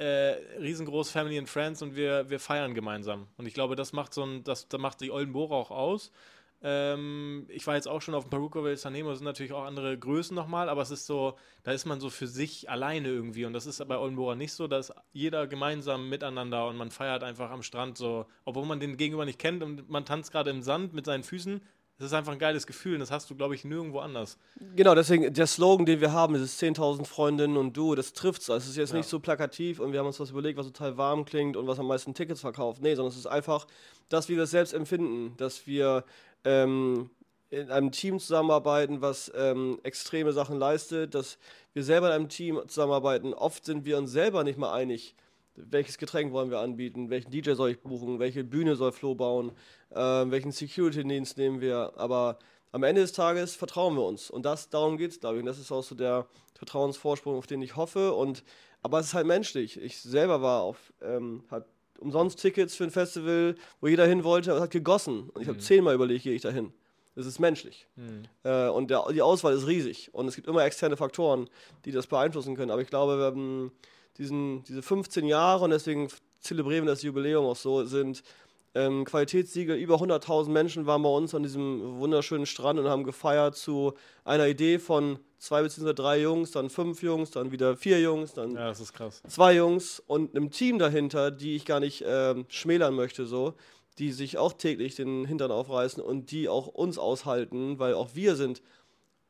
[0.00, 3.26] äh, riesengroß Family and Friends und wir, wir feiern gemeinsam.
[3.36, 6.10] Und ich glaube, das macht so ein, das, das macht die Oldenburg auch aus.
[6.62, 9.98] Ähm, ich war jetzt auch schon auf dem Peruca del Sanemo, sind natürlich auch andere
[9.98, 13.52] Größen nochmal, aber es ist so, da ist man so für sich alleine irgendwie und
[13.52, 17.50] das ist bei Oldenburger nicht so, da ist jeder gemeinsam miteinander und man feiert einfach
[17.50, 20.92] am Strand so, obwohl man den Gegenüber nicht kennt und man tanzt gerade im Sand
[20.94, 21.62] mit seinen Füßen.
[22.00, 24.38] Das ist einfach ein geiles Gefühl und das hast du, glaube ich, nirgendwo anders.
[24.74, 28.48] Genau, deswegen der Slogan, den wir haben, dieses 10.000 Freundinnen und du, das trifft es.
[28.48, 28.96] Es ist jetzt Ja.
[28.96, 31.78] nicht so plakativ und wir haben uns was überlegt, was total warm klingt und was
[31.78, 32.80] am meisten Tickets verkauft.
[32.80, 33.66] Nee, sondern es ist einfach
[34.08, 36.04] das, wie wir es selbst empfinden, dass wir
[36.44, 37.10] ähm,
[37.50, 41.36] in einem Team zusammenarbeiten, was ähm, extreme Sachen leistet, dass
[41.74, 43.34] wir selber in einem Team zusammenarbeiten.
[43.34, 45.14] Oft sind wir uns selber nicht mal einig,
[45.54, 49.52] welches Getränk wollen wir anbieten, welchen DJ soll ich buchen, welche Bühne soll Flo bauen,
[49.90, 51.92] äh, welchen Security-Dienst nehmen wir.
[51.96, 52.38] Aber
[52.72, 54.30] am Ende des Tages vertrauen wir uns.
[54.30, 55.40] Und das, darum geht es, glaube ich.
[55.40, 58.12] Und das ist auch so der Vertrauensvorsprung, auf den ich hoffe.
[58.12, 58.44] Und,
[58.82, 59.80] aber es ist halt menschlich.
[59.80, 61.66] Ich selber war auf, ähm, hat
[61.98, 65.30] umsonst Tickets für ein Festival, wo jeder hin wollte, aber es hat gegossen.
[65.30, 66.72] Und ich habe zehnmal überlegt, gehe ich da hin.
[67.16, 67.86] Das ist menschlich.
[68.44, 70.14] Äh, und der, die Auswahl ist riesig.
[70.14, 71.50] Und es gibt immer externe Faktoren,
[71.84, 72.70] die das beeinflussen können.
[72.70, 73.72] Aber ich glaube, wir haben
[74.16, 76.08] diesen, diese 15 Jahre und deswegen
[76.40, 78.22] zelebrieren wir das Jubiläum auch so, sind
[78.74, 79.76] ähm, Qualitätssiegel.
[79.76, 84.46] Über 100.000 Menschen waren bei uns an diesem wunderschönen Strand und haben gefeiert zu einer
[84.46, 85.92] Idee von zwei bzw.
[85.92, 88.72] drei Jungs, dann fünf Jungs, dann wieder vier Jungs, dann Ja,
[89.28, 93.54] zwei Jungs und einem Team dahinter, die ich gar nicht ähm, schmälern möchte, so,
[93.98, 98.36] die sich auch täglich den Hintern aufreißen und die auch uns aushalten, weil auch wir
[98.36, 98.62] sind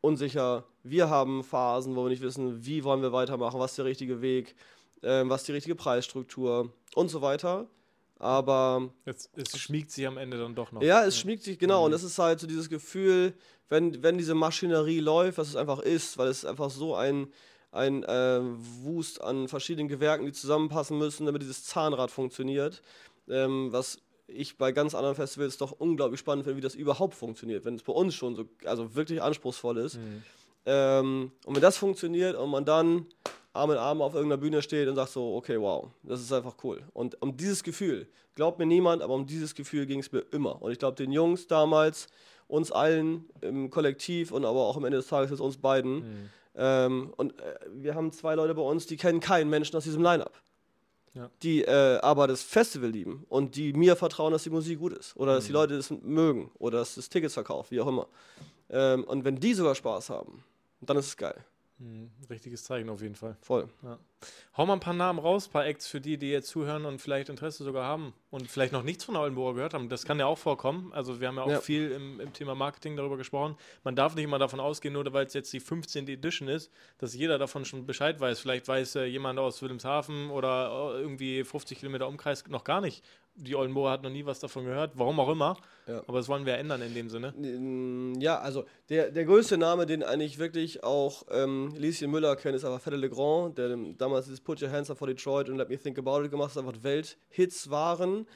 [0.01, 0.65] unsicher.
[0.83, 4.21] Wir haben Phasen, wo wir nicht wissen, wie wollen wir weitermachen, was ist der richtige
[4.21, 4.55] Weg,
[5.03, 7.67] ähm, was ist die richtige Preisstruktur und so weiter.
[8.21, 10.83] Aber Es, es schmiegt sich am Ende dann doch noch.
[10.83, 11.87] ja, es schmiegt sich, genau.
[11.87, 13.33] Und es ist halt so dieses Gefühl,
[13.71, 17.29] wenn, wenn diese Maschinerie läuft, was es einfach ist, weil es einfach so ein,
[17.73, 18.41] ein äh,
[18.83, 22.83] Wust an verschiedenen Gewerken, die zusammenpassen müssen, damit dieses Zahnrad funktioniert.
[23.27, 27.65] Ähm, was ich bei ganz anderen Festivals doch unglaublich spannend finde, wie das überhaupt funktioniert,
[27.65, 29.99] wenn es bei uns schon so also wirklich anspruchsvoll ist.
[30.67, 33.07] Ähm, und wenn das funktioniert und man dann
[33.53, 36.55] Arm in Arm auf irgendeiner Bühne steht und sagt so, okay, wow, das ist einfach
[36.63, 36.83] cool.
[36.93, 40.61] Und um dieses Gefühl, glaubt mir niemand, aber um dieses Gefühl ging es mir immer.
[40.63, 42.07] Und ich glaube, den Jungs damals,
[42.47, 46.31] uns allen im Kollektiv und aber auch am Ende des Tages jetzt uns beiden.
[46.55, 50.03] Ähm, und äh, wir haben zwei Leute bei uns, die kennen keinen Menschen aus diesem
[50.03, 50.41] Line-Up.
[51.15, 51.29] Ja.
[51.43, 55.17] Die äh, aber das Festival lieben und die mir vertrauen, dass die Musik gut ist.
[55.17, 56.51] Oder dass die Leute das mögen.
[56.59, 58.07] Oder dass das Tickets verkauft, wie auch immer.
[58.69, 60.45] Ähm, und wenn die sogar Spaß haben,
[60.81, 61.45] dann ist es geil.
[61.81, 62.11] Mhm.
[62.29, 63.37] Richtiges Zeichen auf jeden Fall.
[63.43, 63.69] Voll.
[64.57, 67.01] Hau mal ein paar Namen raus, ein paar Acts für die, die jetzt zuhören und
[67.01, 69.89] vielleicht Interesse sogar haben und vielleicht noch nichts von der Oldenburger gehört haben.
[69.89, 70.93] Das kann ja auch vorkommen.
[70.93, 71.61] Also wir haben ja auch Ja.
[71.61, 73.57] viel im, im Thema Marketing darüber gesprochen.
[73.85, 76.07] Man darf nicht immer davon ausgehen, nur weil es jetzt die 15.
[76.09, 78.41] Edition ist, dass jeder davon schon Bescheid weiß.
[78.41, 83.03] Vielleicht weiß äh, jemand aus Wilhelmshaven oder äh, irgendwie 50 Kilometer Umkreis noch gar nicht.
[83.37, 85.57] Die Oldenburger hat noch nie was davon gehört, warum auch immer.
[85.87, 86.01] Ja.
[86.07, 87.33] Aber das wollen wir ändern in dem Sinne.
[88.21, 92.65] Ja, also der, der größte Name, den eigentlich wirklich auch ähm, Lieschen Müller kennt, ist
[92.65, 95.69] aber Fede Legrand, der dem- damals dieses Put Your Hands Up for Detroit und Let
[95.69, 98.27] Me Think About It gemacht hat, einfach Welthits waren,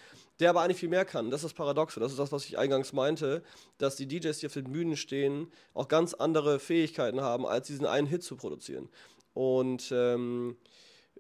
[0.41, 1.31] der aber eigentlich viel mehr kann.
[1.31, 3.43] Das ist das Paradoxe, das ist das, was ich eingangs meinte,
[3.79, 7.87] dass die DJs, die auf den Bühnen stehen, auch ganz andere Fähigkeiten haben, als diesen
[7.87, 8.89] einen Hit zu produzieren.
[9.33, 10.57] Und ähm,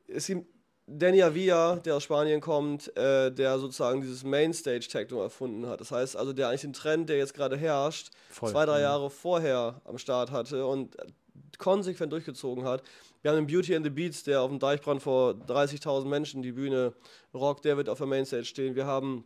[0.06, 0.46] es gibt
[0.86, 5.80] Danny Avilla, der aus Spanien kommt, äh, der sozusagen dieses Mainstage-Techno erfunden hat.
[5.80, 8.50] Das heißt also, der eigentlich den Trend, der jetzt gerade herrscht, Voll.
[8.50, 8.82] zwei, drei.
[8.82, 10.94] Jahre vorher am Start hatte und
[11.58, 12.82] konsequent durchgezogen hat.
[13.22, 16.52] Wir haben den Beauty and the Beats, der auf dem Deichbrand vor 30.000 Menschen die
[16.52, 16.92] Bühne
[17.32, 18.74] rockt, der wird auf der Mainstage stehen.
[18.74, 19.24] Wir haben,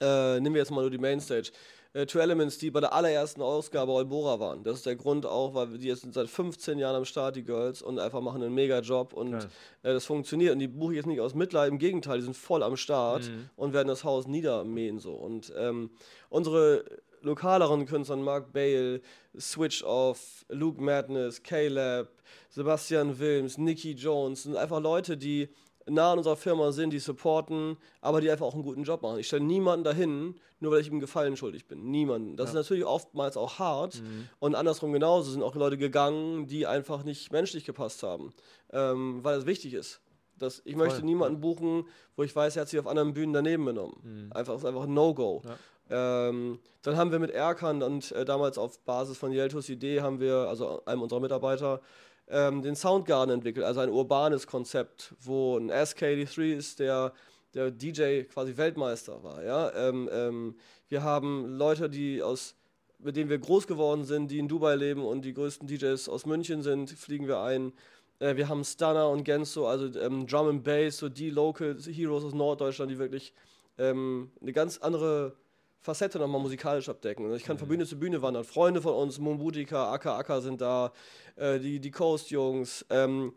[0.00, 1.50] äh, nehmen wir jetzt mal nur die Mainstage,
[1.94, 4.64] äh, Two Elements, die bei der allerersten Ausgabe Olbora waren.
[4.64, 7.42] Das ist der Grund auch, weil die jetzt sind seit 15 Jahren am Start, die
[7.44, 9.38] Girls, und einfach machen einen mega Job und äh,
[9.82, 10.54] das funktioniert.
[10.54, 13.28] Und die buche ich jetzt nicht aus Mitleid, im Gegenteil, die sind voll am Start
[13.28, 13.50] Mhm.
[13.56, 15.12] und werden das Haus niedermähen so.
[15.12, 15.90] Und ähm,
[16.30, 16.84] unsere
[17.22, 19.00] lokaleren Künstler, Mark Bale,
[19.38, 22.08] Switch Off, Luke Madness, Caleb,
[22.50, 25.48] Sebastian Wilms, Nicky Jones, sind einfach Leute, die
[25.86, 29.18] nah an unserer Firma sind, die supporten, aber die einfach auch einen guten Job machen.
[29.18, 31.90] Ich stelle niemanden dahin, nur weil ich ihm Gefallen schuldig bin.
[31.90, 32.36] Niemanden.
[32.36, 34.00] Das ist natürlich oftmals auch hart
[34.38, 38.32] und andersrum genauso sind auch Leute gegangen, die einfach nicht menschlich gepasst haben,
[38.70, 40.00] ähm, weil es wichtig ist.
[40.38, 41.84] Das, ich möchte niemanden buchen,
[42.16, 44.30] wo ich weiß, er hat sich auf anderen Bühnen daneben genommen.
[44.34, 45.42] Einfach, das ist einfach ein No-Go.
[45.90, 50.20] Ähm, dann haben wir mit Erkan und äh, damals auf Basis von Jeltos Idee haben
[50.20, 51.80] wir, also einem unserer Mitarbeiter,
[52.28, 57.12] ähm, den Soundgarden entwickelt, also ein urbanes Konzept, wo ein SK83 ist, der
[57.54, 59.42] der DJ quasi Weltmeister war.
[59.44, 59.72] Ja?
[59.74, 60.56] Ähm, ähm,
[60.88, 62.54] wir haben Leute, die aus,
[62.98, 66.26] mit denen wir groß geworden sind, die in Dubai leben und die größten DJs aus
[66.26, 67.72] München sind, fliegen wir ein.
[68.18, 72.24] Äh, wir haben Stunner und Genso, also ähm, Drum and Bass, so die Local Heroes
[72.24, 73.34] aus Norddeutschland, die wirklich
[73.78, 75.34] ähm, eine ganz andere
[75.82, 77.34] Facette nochmal musikalisch abdecken.
[77.34, 78.44] Ich kann von Bühne zu Bühne wandern.
[78.44, 80.92] Freunde von uns, Mumbutika, Aka Aka sind da,
[81.34, 83.32] äh, die, die Coast-Jungs, ähm,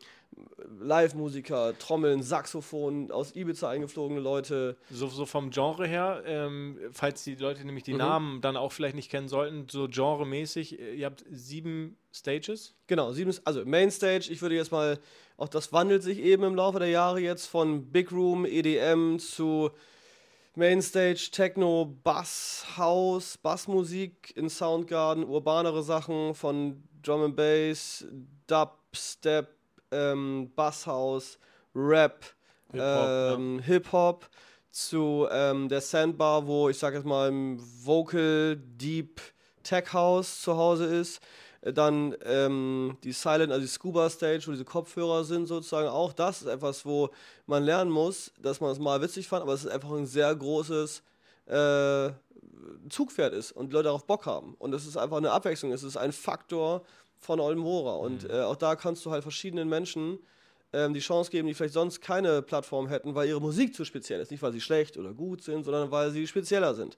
[0.80, 4.78] Live-Musiker, Trommeln, Saxophon, aus Ibiza eingeflogene Leute.
[4.92, 8.00] So, so vom Genre her, ähm, falls die Leute nämlich die Mhm.
[8.00, 12.76] Namen dann auch vielleicht nicht kennen sollten, so genremäßig, äh, ihr habt sieben Stages.
[12.88, 15.00] Genau, sieben, also Mainstage, ich würde jetzt mal,
[15.38, 19.72] auch das wandelt sich eben im Laufe der Jahre jetzt von Big Room, EDM zu
[20.58, 28.06] Mainstage, Techno, Bass, House, Bassmusik in Soundgarden, urbanere Sachen von Drum and Bass,
[28.48, 29.50] Dubstep,
[29.91, 31.38] ähm, Basshouse,
[31.76, 32.24] Rap,
[32.72, 34.30] Hip-Hop, ähm, Hip-Hop
[34.72, 39.22] zu ähm, der Sandbar, wo ich sage jetzt mal im Vocal Deep
[39.63, 41.22] Tech House zu Hause ist.
[41.73, 46.13] Dann ähm, die Silent, also die Scuba Stage, wo diese Kopfhörer sind sozusagen auch.
[46.13, 47.10] Das ist etwas, wo
[47.47, 50.36] man lernen muss, dass man es mal witzig fand, aber es ist einfach ein sehr
[50.36, 51.01] großes
[51.47, 52.12] äh,
[52.89, 54.54] Zugpferd ist und Leute darauf Bock haben.
[54.60, 56.84] Und es ist einfach eine Abwechslung, es ist ein Faktor
[57.17, 57.95] von Oldenbora.
[57.95, 60.19] Und äh, auch da kannst du halt verschiedenen Menschen
[60.73, 64.19] ähm, die Chance geben, die vielleicht sonst keine Plattform hätten, weil ihre Musik zu speziell
[64.19, 64.30] ist.
[64.30, 66.97] Nicht, weil sie schlecht oder gut sind, sondern weil sie spezieller sind.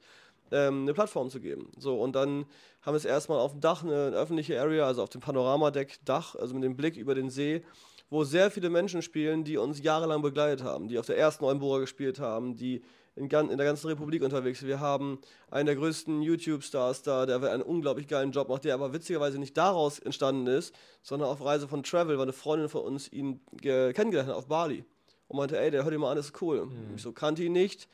[0.51, 1.71] Ähm, eine Plattform zu geben.
[1.77, 2.45] So, und dann
[2.81, 5.99] haben wir es erstmal auf dem Dach, eine, eine öffentliche Area, also auf dem Panoramadeck
[6.05, 7.63] Dach, also mit dem Blick über den See,
[8.09, 11.81] wo sehr viele Menschen spielen, die uns jahrelang begleitet haben, die auf der ersten Oldenburger
[11.81, 12.81] gespielt haben, die
[13.17, 14.69] in, der ganzen Republik unterwegs sind.
[14.69, 15.19] Wir haben
[15.51, 19.57] einen der größten YouTube-Stars da, der einen unglaublich geilen Job macht, der aber witzigerweise nicht
[19.57, 23.91] daraus entstanden ist, sondern auf Reise von Travel, weil eine Freundin von uns ihn ge-
[23.91, 24.85] kennengelernt hat auf Bali.
[25.27, 26.69] Und meinte, ey, der hört ihn mal an, das ist cool.
[26.95, 27.89] Ich so, kannte ihn nicht.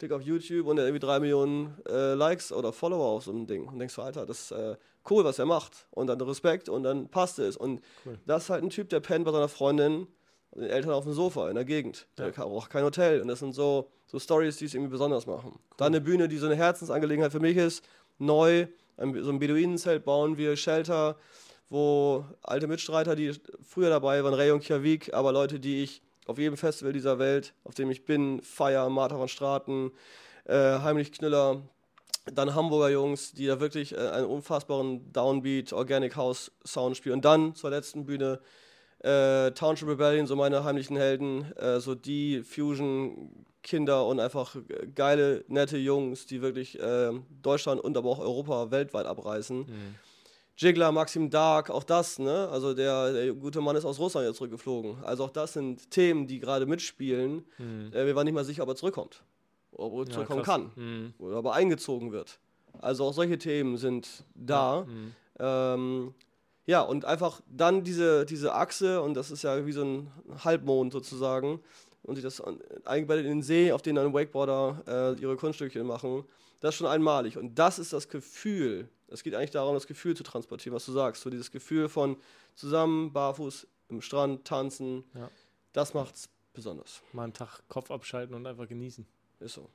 [0.00, 3.46] Klick auf YouTube und er irgendwie drei Millionen äh, Likes oder Follower auf so einem
[3.46, 3.68] Ding.
[3.68, 4.76] Und denkst du, Alter, das ist äh,
[5.10, 5.86] cool, was er macht.
[5.90, 7.54] Und dann Respekt und dann passt es.
[7.54, 7.82] Und
[8.24, 10.06] das ist halt ein Typ, der pennt bei seiner Freundin
[10.52, 12.06] und den Eltern auf dem Sofa in der Gegend.
[12.16, 13.20] Der braucht kein Hotel.
[13.20, 15.58] Und das sind so, so Stories, die es irgendwie besonders machen.
[15.76, 17.84] Dann eine Bühne, die so eine Herzensangelegenheit für mich ist.
[18.18, 21.16] Neu, ein, so ein Beduinenzelt bauen wir, Shelter,
[21.68, 26.38] wo alte Mitstreiter, die früher dabei waren, Ray und Kjavik, aber Leute, die ich auf
[26.38, 29.90] jedem Festival dieser Welt, auf dem ich bin, Feier, Martha von Straten,
[30.44, 31.62] äh, Heimlich Knüller,
[32.32, 37.16] dann Hamburger Jungs, die da wirklich äh, einen unfassbaren Downbeat, Organic House Sound spielen.
[37.16, 38.40] Und dann zur letzten Bühne
[39.00, 44.56] äh, Township Rebellion, so meine heimlichen Helden, äh, so die Fusion-Kinder und einfach
[44.94, 47.10] geile, nette Jungs, die wirklich äh,
[47.42, 49.66] Deutschland und aber auch Europa weltweit abreißen.
[50.60, 52.46] Jiggler, Maxim Dark, auch das, ne?
[52.50, 55.02] Also der, der gute Mann ist aus Russland jetzt zurückgeflogen.
[55.02, 57.46] Also auch das sind Themen, die gerade mitspielen.
[57.92, 59.22] Äh, wir waren nicht mal sicher, ob er zurückkommt.
[59.72, 60.54] Ob er zurückkommen krass.
[60.54, 60.70] kann.
[60.74, 61.14] Mhm.
[61.18, 62.38] Oder aber eingezogen wird.
[62.78, 64.84] Also auch solche Themen sind da.
[64.84, 65.12] Mhm.
[65.38, 66.14] Ähm,
[66.66, 70.12] ja, und einfach dann diese, diese Achse, und das ist ja wie so ein
[70.44, 71.60] Halbmond sozusagen,
[72.02, 72.42] und sich das
[72.84, 76.24] eingebettet in den See, auf den dann Wakeboarder äh, ihre Kunststückchen machen,
[76.60, 77.36] das ist schon einmalig.
[77.38, 78.88] Und das ist das Gefühl.
[79.08, 81.22] Es geht eigentlich darum, das Gefühl zu transportieren, was du sagst.
[81.22, 82.16] So dieses Gefühl von
[82.54, 85.30] zusammen, barfuß, im Strand, tanzen, Ja.
[85.72, 87.02] das macht's besonders.
[87.12, 89.06] Mal einen Tag Kopf abschalten und einfach genießen.
[89.40, 89.70] Ist so.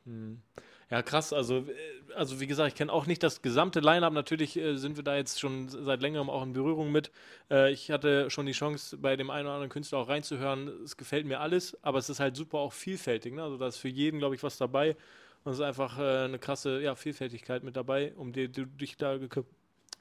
[0.91, 1.33] Ja, krass.
[1.33, 4.13] Also, äh, also wie gesagt, ich kenne auch nicht das gesamte Line-Up.
[4.13, 7.11] Natürlich äh, sind wir da jetzt schon seit längerem auch in Berührung mit.
[7.49, 10.67] Äh, ich hatte schon die Chance, bei dem einen oder anderen Künstler auch reinzuhören.
[10.83, 13.33] Es gefällt mir alles, aber es ist halt super auch vielfältig.
[13.33, 13.41] Ne?
[13.41, 14.95] Also da ist für jeden, glaube ich, was dabei.
[15.43, 18.97] Und es ist einfach äh, eine krasse ja, Vielfältigkeit mit dabei, um die du dich
[18.97, 19.43] da gekü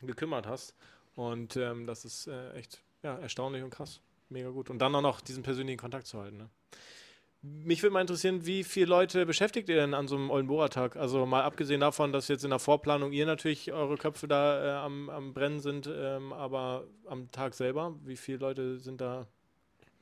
[0.03, 0.75] gekümmert hast.
[1.15, 4.01] Und ähm, das ist äh, echt ja, erstaunlich und krass.
[4.29, 4.69] Mega gut.
[4.69, 6.37] Und dann auch noch diesen persönlichen Kontakt zu halten.
[6.37, 6.51] Ne?
[7.47, 10.97] Mich würde mal interessieren, wie viele Leute beschäftigt ihr denn an so einem Oldenburger-Tag?
[10.97, 14.83] Also mal abgesehen davon, dass jetzt in der Vorplanung ihr natürlich eure Köpfe da äh,
[14.83, 19.27] am, am Brennen sind, ähm, aber am Tag selber, wie viele Leute sind da,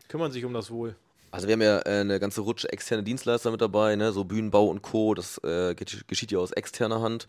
[0.06, 0.94] kümmern sich um das Wohl?
[1.32, 4.12] Also wir haben ja äh, eine ganze Rutsche externe Dienstleister mit dabei, ne?
[4.12, 7.26] so Bühnenbau und Co., das äh, geschieht ja aus externer Hand.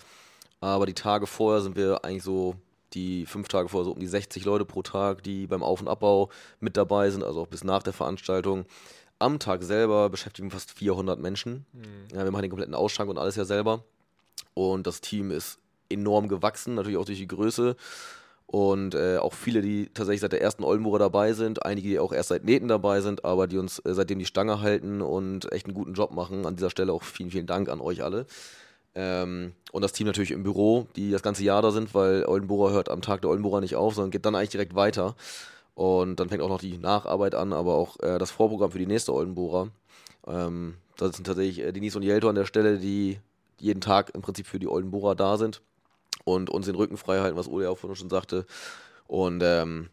[0.60, 2.54] Aber die Tage vorher sind wir eigentlich so,
[2.93, 5.88] die fünf Tage vorher so um die 60 Leute pro Tag, die beim Auf- und
[5.88, 8.65] Abbau mit dabei sind, also auch bis nach der Veranstaltung.
[9.24, 11.66] Am Tag selber beschäftigen fast 400 Menschen.
[11.72, 12.16] Mhm.
[12.16, 13.84] Ja, wir machen den kompletten Ausschank und alles ja selber.
[14.54, 15.60] Und das Team ist
[15.90, 17.78] enorm gewachsen, natürlich auch durch die Größe.
[18.48, 22.12] Und äh, auch viele, die tatsächlich seit der ersten Oldenburger dabei sind, einige, die auch
[22.12, 25.66] erst seit Nähten dabei sind, aber die uns äh, seitdem die Stange halten und echt
[25.66, 26.46] einen guten Job machen.
[26.46, 28.26] An dieser Stelle auch vielen, vielen Dank an euch alle.
[28.94, 32.74] Ähm, und das Team natürlich im Büro, die das ganze Jahr da sind, weil Oldenburger
[32.74, 35.16] hört am Tag der Oldenburger nicht auf, sondern geht dann eigentlich direkt weiter.
[35.76, 38.86] Und dann fängt auch noch die Nacharbeit an, aber auch äh, das Vorprogramm für die
[38.86, 39.70] nächste Oldenburger.
[40.28, 43.20] Ähm, da sind tatsächlich äh, Denise und Jelto an der Stelle, die
[43.60, 45.62] jeden Tag im Prinzip für die Oldenburger da sind
[46.26, 48.46] und uns den Rücken frei halten, was Ole auch vorhin schon sagte.
[49.08, 49.90] Und ähm,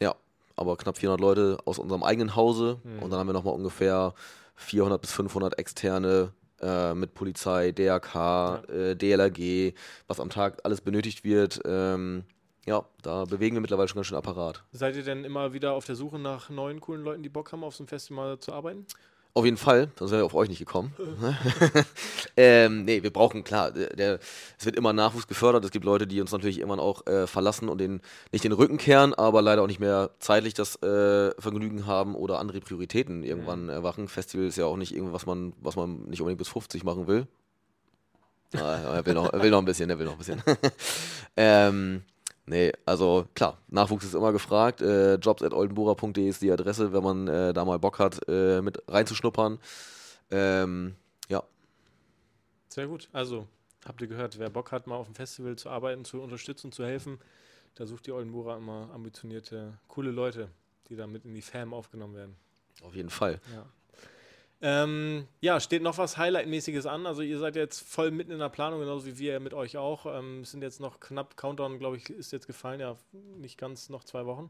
[0.00, 0.14] ja,
[0.56, 3.02] aber knapp 400 Leute aus unserem eigenen Hause mhm.
[3.02, 4.14] und dann haben wir nochmal ungefähr
[4.56, 8.62] 400 bis 500 externe äh, mit Polizei, DRK, ja.
[8.72, 9.74] äh, DLRG,
[10.06, 11.60] was am Tag alles benötigt wird.
[11.64, 12.24] Ähm,
[12.66, 14.62] ja, da bewegen wir mittlerweile schon ganz schön Apparat.
[14.72, 17.64] Seid ihr denn immer wieder auf der Suche nach neuen, coolen Leuten, die Bock haben,
[17.64, 18.86] auf so einem Festival zu arbeiten?
[19.36, 20.94] Auf jeden Fall, sonst wäre ich auf euch nicht gekommen.
[22.36, 24.20] ähm, nee, wir brauchen, klar, der,
[24.56, 25.64] es wird immer Nachwuchs gefördert.
[25.64, 28.00] Es gibt Leute, die uns natürlich irgendwann auch äh, verlassen und den,
[28.30, 32.38] nicht den Rücken kehren, aber leider auch nicht mehr zeitlich das äh, Vergnügen haben oder
[32.38, 33.70] andere Prioritäten irgendwann mhm.
[33.70, 34.06] erwachen.
[34.06, 37.08] Festival ist ja auch nicht irgendwas, was man, was man nicht unbedingt bis 50 machen
[37.08, 37.26] will.
[38.54, 40.42] Ah, er, will noch, er will noch ein bisschen, er will noch ein bisschen.
[41.36, 42.02] ähm,
[42.46, 44.82] Nee, also klar, Nachwuchs ist immer gefragt.
[44.82, 49.58] Äh, jobs.oldenburger.de ist die Adresse, wenn man äh, da mal Bock hat, äh, mit reinzuschnuppern.
[50.30, 50.94] Ähm,
[51.28, 51.42] ja.
[52.68, 53.08] Sehr gut.
[53.12, 53.48] Also,
[53.86, 56.84] habt ihr gehört, wer Bock hat, mal auf dem Festival zu arbeiten, zu unterstützen, zu
[56.84, 57.18] helfen,
[57.76, 60.50] da sucht die Oldenburger immer ambitionierte, coole Leute,
[60.88, 62.36] die da mit in die Fam aufgenommen werden.
[62.82, 63.40] Auf jeden Fall.
[63.52, 63.66] Ja.
[64.66, 67.04] Ähm, ja, steht noch was Highlight-mäßiges an.
[67.04, 70.06] Also ihr seid jetzt voll mitten in der Planung, genauso wie wir mit euch auch.
[70.06, 73.90] Ähm, es sind jetzt noch knapp, Countdown, glaube ich, ist jetzt gefallen, ja, nicht ganz,
[73.90, 74.48] noch zwei Wochen.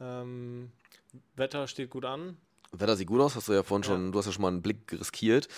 [0.00, 0.70] Ähm,
[1.34, 2.36] Wetter steht gut an.
[2.72, 3.94] Wetter sieht gut aus, hast du ja vorhin ja.
[3.94, 5.48] schon, du hast ja schon mal einen Blick riskiert.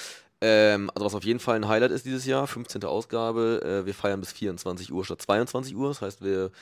[0.40, 2.84] Ähm, also was auf jeden Fall ein Highlight ist dieses Jahr, 15.
[2.84, 3.60] Ausgabe.
[3.82, 5.88] Äh, wir feiern bis 24 Uhr statt 22 Uhr.
[5.88, 6.52] Das heißt, wir,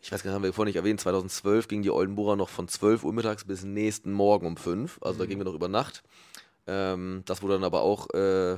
[0.00, 2.68] ich weiß gar nicht, haben wir vorhin nicht erwähnt, 2012 ging die Oldenburger noch von
[2.68, 4.98] 12 Uhr mittags bis nächsten Morgen um 5.
[5.02, 5.18] Also mhm.
[5.18, 6.02] da gingen wir noch über Nacht.
[6.70, 8.56] Ähm, das wurde dann aber auch äh,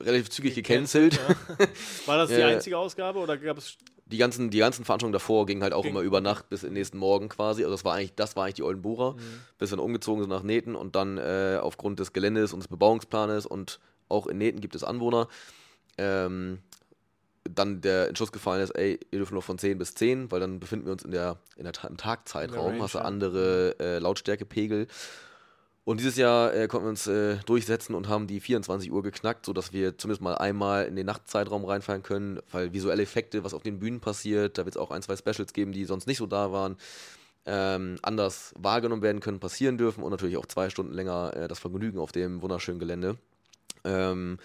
[0.00, 1.14] relativ zügig gecancelt.
[1.14, 1.66] Ja.
[2.06, 5.62] War das die einzige Ausgabe oder gab es die ganzen, die ganzen Veranstaltungen davor gingen
[5.62, 5.92] halt auch ging.
[5.92, 7.62] immer über Nacht bis in den nächsten Morgen quasi.
[7.62, 9.40] Also das war eigentlich, das war eigentlich die Oldenburger, mhm.
[9.58, 13.46] bis dann umgezogen sind nach Nähten und dann äh, aufgrund des Geländes und des Bebauungsplanes
[13.46, 15.28] und auch in Nähten gibt es Anwohner.
[15.98, 16.60] Ähm,
[17.44, 20.60] dann der Entschluss gefallen ist, ey, ihr dürft nur von 10 bis 10, weil dann
[20.60, 24.86] befinden wir uns in der, in der im Tagzeitraum, hast du andere äh, Lautstärkepegel.
[25.88, 29.46] Und dieses Jahr äh, konnten wir uns äh, durchsetzen und haben die 24 Uhr geknackt,
[29.46, 33.62] sodass wir zumindest mal einmal in den Nachtzeitraum reinfallen können, weil visuelle Effekte, was auf
[33.62, 36.26] den Bühnen passiert, da wird es auch ein, zwei Specials geben, die sonst nicht so
[36.26, 36.76] da waren,
[37.46, 41.58] ähm, anders wahrgenommen werden können, passieren dürfen und natürlich auch zwei Stunden länger äh, das
[41.58, 43.16] Vergnügen auf dem wunderschönen Gelände.
[43.84, 44.36] Ähm,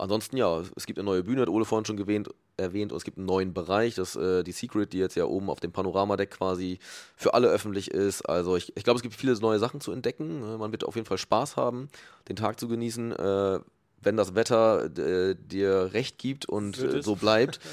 [0.00, 3.04] Ansonsten ja, es gibt eine neue Bühne, hat Ole vorhin schon gewähnt, erwähnt, und es
[3.04, 6.30] gibt einen neuen Bereich, das äh, die Secret, die jetzt ja oben auf dem Panoramadeck
[6.30, 6.78] quasi
[7.16, 8.22] für alle öffentlich ist.
[8.22, 10.42] Also ich, ich glaube, es gibt viele neue Sachen zu entdecken.
[10.42, 11.88] Äh, man wird auf jeden Fall Spaß haben,
[12.28, 13.60] den Tag zu genießen, äh,
[14.00, 17.60] wenn das Wetter äh, dir recht gibt und äh, so bleibt.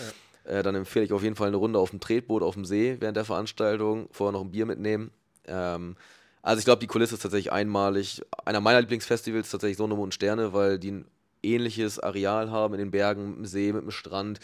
[0.48, 2.96] Äh, dann empfehle ich auf jeden Fall eine Runde auf dem Tretboot auf dem See
[3.02, 5.12] während der Veranstaltung, vorher noch ein Bier mitnehmen.
[5.46, 5.98] Ähm,
[6.42, 8.22] also ich glaube, die Kulisse ist tatsächlich einmalig.
[8.46, 11.04] Einer meiner Lieblingsfestivals ist tatsächlich Sonne, Mond und Sterne, weil die
[11.44, 14.40] ähnliches Areal haben in den Bergen, mit dem See, mit dem Strand.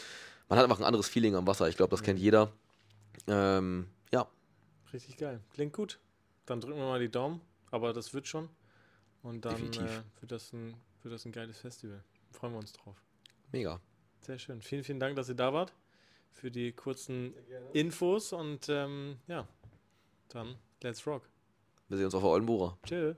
[0.50, 1.68] Man hat einfach ein anderes Feeling am Wasser.
[1.70, 2.06] Ich glaube, das mhm.
[2.06, 2.52] kennt jeder.
[3.28, 4.28] Ähm, ja.
[4.92, 5.40] Richtig geil.
[5.54, 6.00] Klingt gut.
[6.46, 7.42] Dann drücken wir mal die Daumen.
[7.72, 8.50] Aber das wird schon.
[9.24, 12.04] Und dann äh, wird, das ein, wird das ein geiles Festival.
[12.32, 12.96] Freuen wir uns drauf.
[13.52, 13.80] Mega.
[14.22, 14.62] Sehr schön.
[14.62, 15.74] Vielen, vielen Dank, dass ihr da wart.
[16.32, 17.34] Für die kurzen
[17.74, 18.34] Infos.
[18.34, 19.48] Und ähm, ja,
[20.30, 21.24] dann let's rock.
[21.88, 22.78] Wir sehen uns auf der Oldenburger.
[22.84, 23.16] Tschüss.